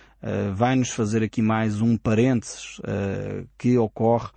vai 0.54 0.76
nos 0.76 0.90
fazer 0.90 1.22
aqui 1.22 1.42
mais 1.42 1.80
um 1.80 1.96
parênteses 1.96 2.80
que 3.58 3.76
ocorre 3.76 4.28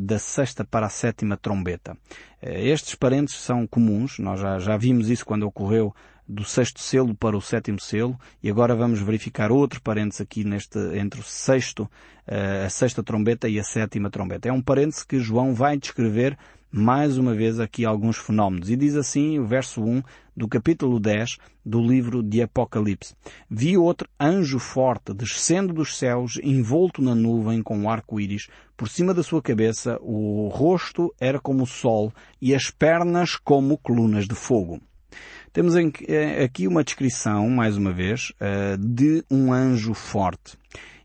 da 0.00 0.18
sexta 0.18 0.64
para 0.64 0.86
a 0.86 0.88
sétima 0.88 1.36
trombeta. 1.36 1.96
Estes 2.42 2.96
parentes 2.96 3.36
são 3.36 3.68
comuns, 3.68 4.18
nós 4.18 4.40
já, 4.40 4.76
vimos 4.76 5.08
isso 5.08 5.24
quando 5.24 5.44
ocorreu 5.44 5.94
do 6.26 6.44
sexto 6.44 6.80
selo 6.80 7.14
para 7.14 7.36
o 7.36 7.40
sétimo 7.40 7.78
selo, 7.78 8.18
e 8.42 8.50
agora 8.50 8.74
vamos 8.74 9.00
verificar 9.00 9.52
outro 9.52 9.80
parênteses 9.80 10.22
aqui 10.22 10.42
neste, 10.42 10.76
entre 10.98 11.20
o 11.20 11.22
sexto, 11.22 11.88
a 12.26 12.68
sexta 12.68 13.00
trombeta 13.00 13.48
e 13.48 13.60
a 13.60 13.62
sétima 13.62 14.10
trombeta. 14.10 14.48
É 14.48 14.52
um 14.52 14.60
parênteses 14.60 15.04
que 15.04 15.20
João 15.20 15.54
vai 15.54 15.78
descrever 15.78 16.36
mais 16.76 17.16
uma 17.16 17.34
vez 17.34 17.58
aqui 17.58 17.86
alguns 17.86 18.18
fenómenos. 18.18 18.68
E 18.68 18.76
diz 18.76 18.96
assim 18.96 19.38
o 19.38 19.46
verso 19.46 19.82
1 19.82 20.02
do 20.36 20.46
capítulo 20.46 21.00
10 21.00 21.38
do 21.64 21.80
livro 21.80 22.22
de 22.22 22.42
Apocalipse. 22.42 23.14
Vi 23.48 23.78
outro 23.78 24.06
anjo 24.20 24.58
forte 24.58 25.14
descendo 25.14 25.72
dos 25.72 25.96
céus, 25.96 26.38
envolto 26.42 27.00
na 27.00 27.14
nuvem 27.14 27.62
com 27.62 27.78
um 27.78 27.88
arco-íris. 27.88 28.48
Por 28.76 28.90
cima 28.90 29.14
da 29.14 29.22
sua 29.22 29.40
cabeça 29.40 29.98
o 30.02 30.48
rosto 30.48 31.14
era 31.18 31.40
como 31.40 31.62
o 31.62 31.66
sol 31.66 32.12
e 32.42 32.54
as 32.54 32.70
pernas 32.70 33.36
como 33.36 33.78
colunas 33.78 34.28
de 34.28 34.34
fogo. 34.34 34.78
Temos 35.54 35.74
eh, 35.74 36.44
aqui 36.44 36.68
uma 36.68 36.84
descrição, 36.84 37.48
mais 37.48 37.78
uma 37.78 37.90
vez, 37.90 38.34
eh, 38.38 38.76
de 38.78 39.24
um 39.30 39.50
anjo 39.50 39.94
forte. 39.94 40.58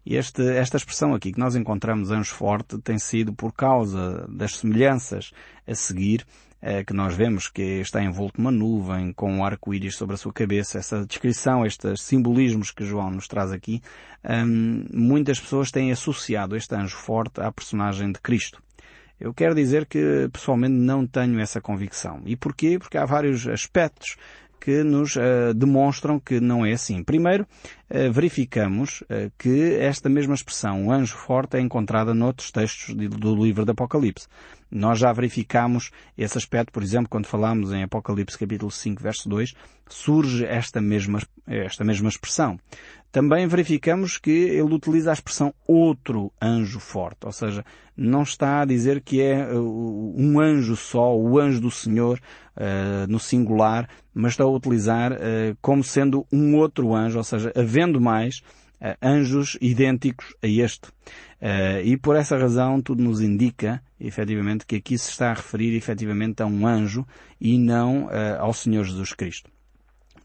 Este, 0.05 0.41
esta 0.57 0.77
expressão 0.77 1.13
aqui 1.13 1.31
que 1.31 1.39
nós 1.39 1.55
encontramos 1.55 2.11
anjo 2.11 2.33
forte 2.33 2.77
tem 2.79 2.97
sido 2.97 3.33
por 3.33 3.53
causa 3.53 4.27
das 4.29 4.57
semelhanças 4.57 5.31
a 5.67 5.75
seguir 5.75 6.25
eh, 6.61 6.83
que 6.83 6.93
nós 6.93 7.15
vemos 7.15 7.47
que 7.47 7.81
está 7.81 8.03
envolto 8.03 8.39
numa 8.39 8.51
nuvem 8.51 9.11
com 9.13 9.31
um 9.31 9.43
arco-íris 9.43 9.95
sobre 9.95 10.13
a 10.15 10.17
sua 10.17 10.31
cabeça. 10.31 10.77
Essa 10.77 11.05
descrição, 11.05 11.65
estes 11.65 12.01
simbolismos 12.01 12.71
que 12.71 12.85
João 12.85 13.09
nos 13.09 13.27
traz 13.27 13.51
aqui, 13.51 13.81
hum, 14.23 14.85
muitas 14.93 15.39
pessoas 15.39 15.71
têm 15.71 15.91
associado 15.91 16.55
este 16.55 16.73
anjo 16.75 16.97
forte 16.97 17.41
à 17.41 17.51
personagem 17.51 18.11
de 18.11 18.19
Cristo. 18.19 18.61
Eu 19.19 19.33
quero 19.33 19.53
dizer 19.53 19.85
que 19.85 20.29
pessoalmente 20.33 20.73
não 20.73 21.05
tenho 21.05 21.39
essa 21.39 21.61
convicção. 21.61 22.21
E 22.25 22.35
porquê? 22.35 22.79
Porque 22.79 22.97
há 22.97 23.05
vários 23.05 23.47
aspectos 23.47 24.15
que 24.61 24.83
nos 24.83 25.15
uh, 25.15 25.53
demonstram 25.55 26.19
que 26.19 26.39
não 26.39 26.63
é 26.63 26.73
assim. 26.73 27.03
Primeiro, 27.03 27.47
uh, 27.89 28.11
verificamos 28.11 29.01
uh, 29.01 29.31
que 29.37 29.73
esta 29.73 30.07
mesma 30.07 30.35
expressão, 30.35 30.85
o 30.85 30.91
anjo 30.91 31.15
forte, 31.15 31.57
é 31.57 31.59
encontrada 31.59 32.13
noutros 32.13 32.51
textos 32.51 32.95
de, 32.95 33.07
do 33.07 33.35
livro 33.43 33.65
do 33.65 33.71
Apocalipse. 33.71 34.27
Nós 34.69 34.99
já 34.99 35.11
verificamos 35.11 35.89
esse 36.15 36.37
aspecto, 36.37 36.71
por 36.71 36.83
exemplo, 36.83 37.09
quando 37.09 37.25
falamos 37.25 37.73
em 37.73 37.83
Apocalipse 37.83 38.37
capítulo 38.37 38.71
5, 38.71 39.01
verso 39.01 39.27
2, 39.27 39.53
surge 39.89 40.45
esta 40.45 40.79
mesma, 40.79 41.19
esta 41.47 41.83
mesma 41.83 42.07
expressão. 42.07 42.57
Também 43.11 43.45
verificamos 43.45 44.17
que 44.17 44.31
ele 44.31 44.73
utiliza 44.73 45.09
a 45.09 45.13
expressão 45.13 45.53
outro 45.67 46.31
anjo 46.41 46.79
forte, 46.79 47.25
ou 47.25 47.31
seja, 47.31 47.65
não 47.95 48.23
está 48.23 48.61
a 48.61 48.65
dizer 48.65 49.01
que 49.01 49.21
é 49.21 49.47
um 49.53 50.39
anjo 50.39 50.77
só, 50.77 51.13
o 51.13 51.37
anjo 51.37 51.59
do 51.59 51.69
Senhor, 51.69 52.21
uh, 52.55 53.11
no 53.11 53.19
singular, 53.19 53.89
mas 54.13 54.33
está 54.33 54.45
a 54.45 54.47
utilizar 54.47 55.11
uh, 55.11 55.57
como 55.61 55.83
sendo 55.83 56.25
um 56.31 56.55
outro 56.55 56.95
anjo, 56.95 57.17
ou 57.17 57.23
seja, 57.23 57.51
havendo 57.55 57.99
mais 57.99 58.41
anjos 58.99 59.59
idênticos 59.61 60.33
a 60.41 60.47
este. 60.47 60.89
e 61.83 61.95
por 61.97 62.15
essa 62.15 62.35
razão 62.35 62.81
tudo 62.81 63.03
nos 63.03 63.21
indica, 63.21 63.79
efetivamente, 63.99 64.65
que 64.65 64.77
aqui 64.77 64.97
se 64.97 65.11
está 65.11 65.29
a 65.29 65.35
referir 65.35 65.77
efetivamente 65.77 66.41
a 66.41 66.47
um 66.47 66.65
anjo 66.65 67.05
e 67.39 67.59
não 67.59 68.09
ao 68.39 68.51
Senhor 68.51 68.83
Jesus 68.83 69.13
Cristo. 69.13 69.51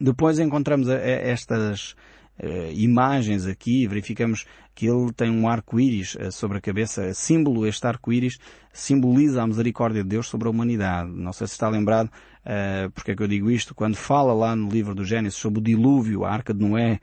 Depois 0.01 0.39
encontramos 0.39 0.89
estas 0.89 1.95
uh, 2.41 2.71
imagens 2.73 3.45
aqui, 3.45 3.87
verificamos 3.87 4.45
que 4.73 4.87
ele 4.87 5.11
tem 5.11 5.29
um 5.29 5.47
arco-íris 5.47 6.15
uh, 6.15 6.31
sobre 6.31 6.57
a 6.57 6.61
cabeça, 6.61 7.13
símbolo, 7.13 7.65
este 7.65 7.85
arco-íris 7.87 8.37
simboliza 8.71 9.41
a 9.41 9.47
misericórdia 9.47 10.03
de 10.03 10.09
Deus 10.09 10.27
sobre 10.27 10.47
a 10.47 10.51
humanidade. 10.51 11.11
Não 11.11 11.33
sei 11.33 11.47
se 11.47 11.53
está 11.53 11.67
lembrado, 11.69 12.07
uh, 12.07 12.91
porque 12.91 13.11
é 13.11 13.15
que 13.15 13.23
eu 13.23 13.27
digo 13.27 13.49
isto, 13.49 13.73
quando 13.73 13.95
fala 13.95 14.33
lá 14.33 14.55
no 14.55 14.69
livro 14.69 14.93
do 14.93 15.03
Gênesis 15.03 15.39
sobre 15.39 15.59
o 15.59 15.63
dilúvio, 15.63 16.25
a 16.25 16.31
arca 16.31 16.53
de 16.53 16.65
Noé, 16.65 16.99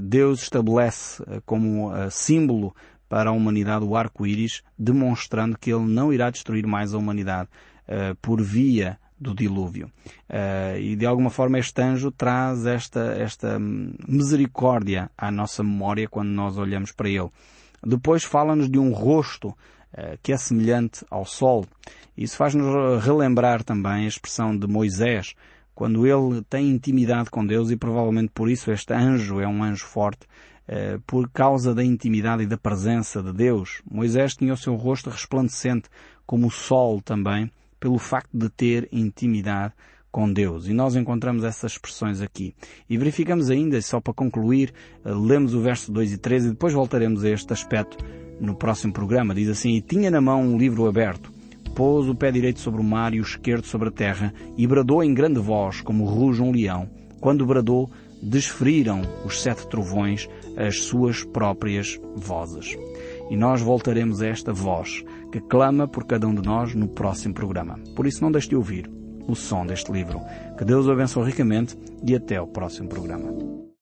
Deus 0.00 0.40
estabelece 0.40 1.20
como 1.44 1.90
símbolo 2.12 2.72
para 3.08 3.30
a 3.30 3.32
humanidade 3.32 3.84
o 3.84 3.96
arco-íris, 3.96 4.62
demonstrando 4.78 5.58
que 5.58 5.72
ele 5.72 5.84
não 5.84 6.12
irá 6.12 6.30
destruir 6.30 6.64
mais 6.64 6.94
a 6.94 6.98
humanidade 6.98 7.48
por 8.22 8.40
via 8.40 9.00
do 9.20 9.34
dilúvio. 9.34 9.90
Uh, 10.28 10.78
e 10.78 10.96
de 10.96 11.04
alguma 11.04 11.28
forma 11.28 11.58
este 11.58 11.82
anjo 11.82 12.10
traz 12.10 12.64
esta, 12.64 13.14
esta 13.18 13.58
misericórdia 13.58 15.10
à 15.16 15.30
nossa 15.30 15.62
memória 15.62 16.08
quando 16.08 16.30
nós 16.30 16.56
olhamos 16.56 16.90
para 16.90 17.08
ele. 17.08 17.28
Depois 17.84 18.24
fala-nos 18.24 18.70
de 18.70 18.78
um 18.78 18.92
rosto 18.92 19.48
uh, 19.48 20.18
que 20.22 20.32
é 20.32 20.36
semelhante 20.38 21.04
ao 21.10 21.26
sol. 21.26 21.66
Isso 22.16 22.36
faz-nos 22.36 23.04
relembrar 23.04 23.62
também 23.62 24.04
a 24.04 24.08
expressão 24.08 24.56
de 24.56 24.66
Moisés, 24.66 25.34
quando 25.74 26.06
ele 26.06 26.42
tem 26.48 26.68
intimidade 26.68 27.30
com 27.30 27.46
Deus 27.46 27.70
e 27.70 27.76
provavelmente 27.76 28.32
por 28.34 28.50
isso 28.50 28.70
este 28.70 28.92
anjo 28.92 29.40
é 29.40 29.46
um 29.46 29.62
anjo 29.62 29.84
forte, 29.84 30.26
uh, 30.68 31.00
por 31.06 31.28
causa 31.30 31.74
da 31.74 31.84
intimidade 31.84 32.44
e 32.44 32.46
da 32.46 32.56
presença 32.56 33.22
de 33.22 33.32
Deus. 33.34 33.82
Moisés 33.90 34.34
tinha 34.34 34.54
o 34.54 34.56
seu 34.56 34.74
rosto 34.76 35.10
resplandecente 35.10 35.88
como 36.26 36.46
o 36.46 36.50
sol 36.50 37.02
também, 37.02 37.50
pelo 37.80 37.98
facto 37.98 38.30
de 38.32 38.48
ter 38.50 38.88
intimidade 38.92 39.72
com 40.12 40.30
Deus. 40.32 40.68
E 40.68 40.74
nós 40.74 40.96
encontramos 40.96 41.44
essas 41.44 41.72
expressões 41.72 42.20
aqui. 42.20 42.54
E 42.88 42.98
verificamos 42.98 43.50
ainda, 43.50 43.80
só 43.80 44.00
para 44.00 44.12
concluir, 44.12 44.72
eh, 45.04 45.10
lemos 45.12 45.54
o 45.54 45.60
verso 45.60 45.90
2 45.90 46.12
e 46.12 46.18
3 46.18 46.44
e 46.46 46.50
depois 46.50 46.72
voltaremos 46.72 47.24
a 47.24 47.30
este 47.30 47.52
aspecto 47.52 48.04
no 48.40 48.54
próximo 48.54 48.92
programa. 48.92 49.34
Diz 49.34 49.48
assim, 49.48 49.76
e 49.76 49.80
tinha 49.80 50.10
na 50.10 50.20
mão 50.20 50.42
um 50.42 50.58
livro 50.58 50.86
aberto, 50.86 51.32
pôs 51.74 52.08
o 52.08 52.14
pé 52.14 52.30
direito 52.30 52.60
sobre 52.60 52.80
o 52.80 52.84
mar 52.84 53.14
e 53.14 53.20
o 53.20 53.22
esquerdo 53.22 53.66
sobre 53.66 53.88
a 53.88 53.92
terra, 53.92 54.34
e 54.56 54.66
bradou 54.66 55.02
em 55.02 55.14
grande 55.14 55.38
voz, 55.38 55.80
como 55.80 56.04
ruge 56.04 56.42
um 56.42 56.50
leão. 56.50 56.88
Quando 57.20 57.46
bradou, 57.46 57.90
desferiram 58.22 59.02
os 59.24 59.40
sete 59.40 59.66
trovões 59.68 60.28
as 60.56 60.82
suas 60.82 61.24
próprias 61.24 61.98
vozes. 62.16 62.76
E 63.30 63.36
nós 63.36 63.62
voltaremos 63.62 64.20
a 64.20 64.26
esta 64.26 64.52
voz 64.52 65.04
que 65.30 65.40
clama 65.40 65.86
por 65.86 66.04
cada 66.04 66.26
um 66.26 66.34
de 66.34 66.42
nós 66.42 66.74
no 66.74 66.88
próximo 66.88 67.34
programa. 67.34 67.78
Por 67.94 68.06
isso 68.06 68.22
não 68.22 68.32
deixe 68.32 68.48
de 68.48 68.56
ouvir 68.56 68.90
o 69.28 69.34
som 69.34 69.64
deste 69.64 69.92
livro. 69.92 70.20
Que 70.58 70.64
Deus 70.64 70.86
o 70.86 70.92
abençoe 70.92 71.26
ricamente 71.26 71.76
e 72.06 72.14
até 72.14 72.40
o 72.40 72.46
próximo 72.46 72.88
programa. 72.88 73.69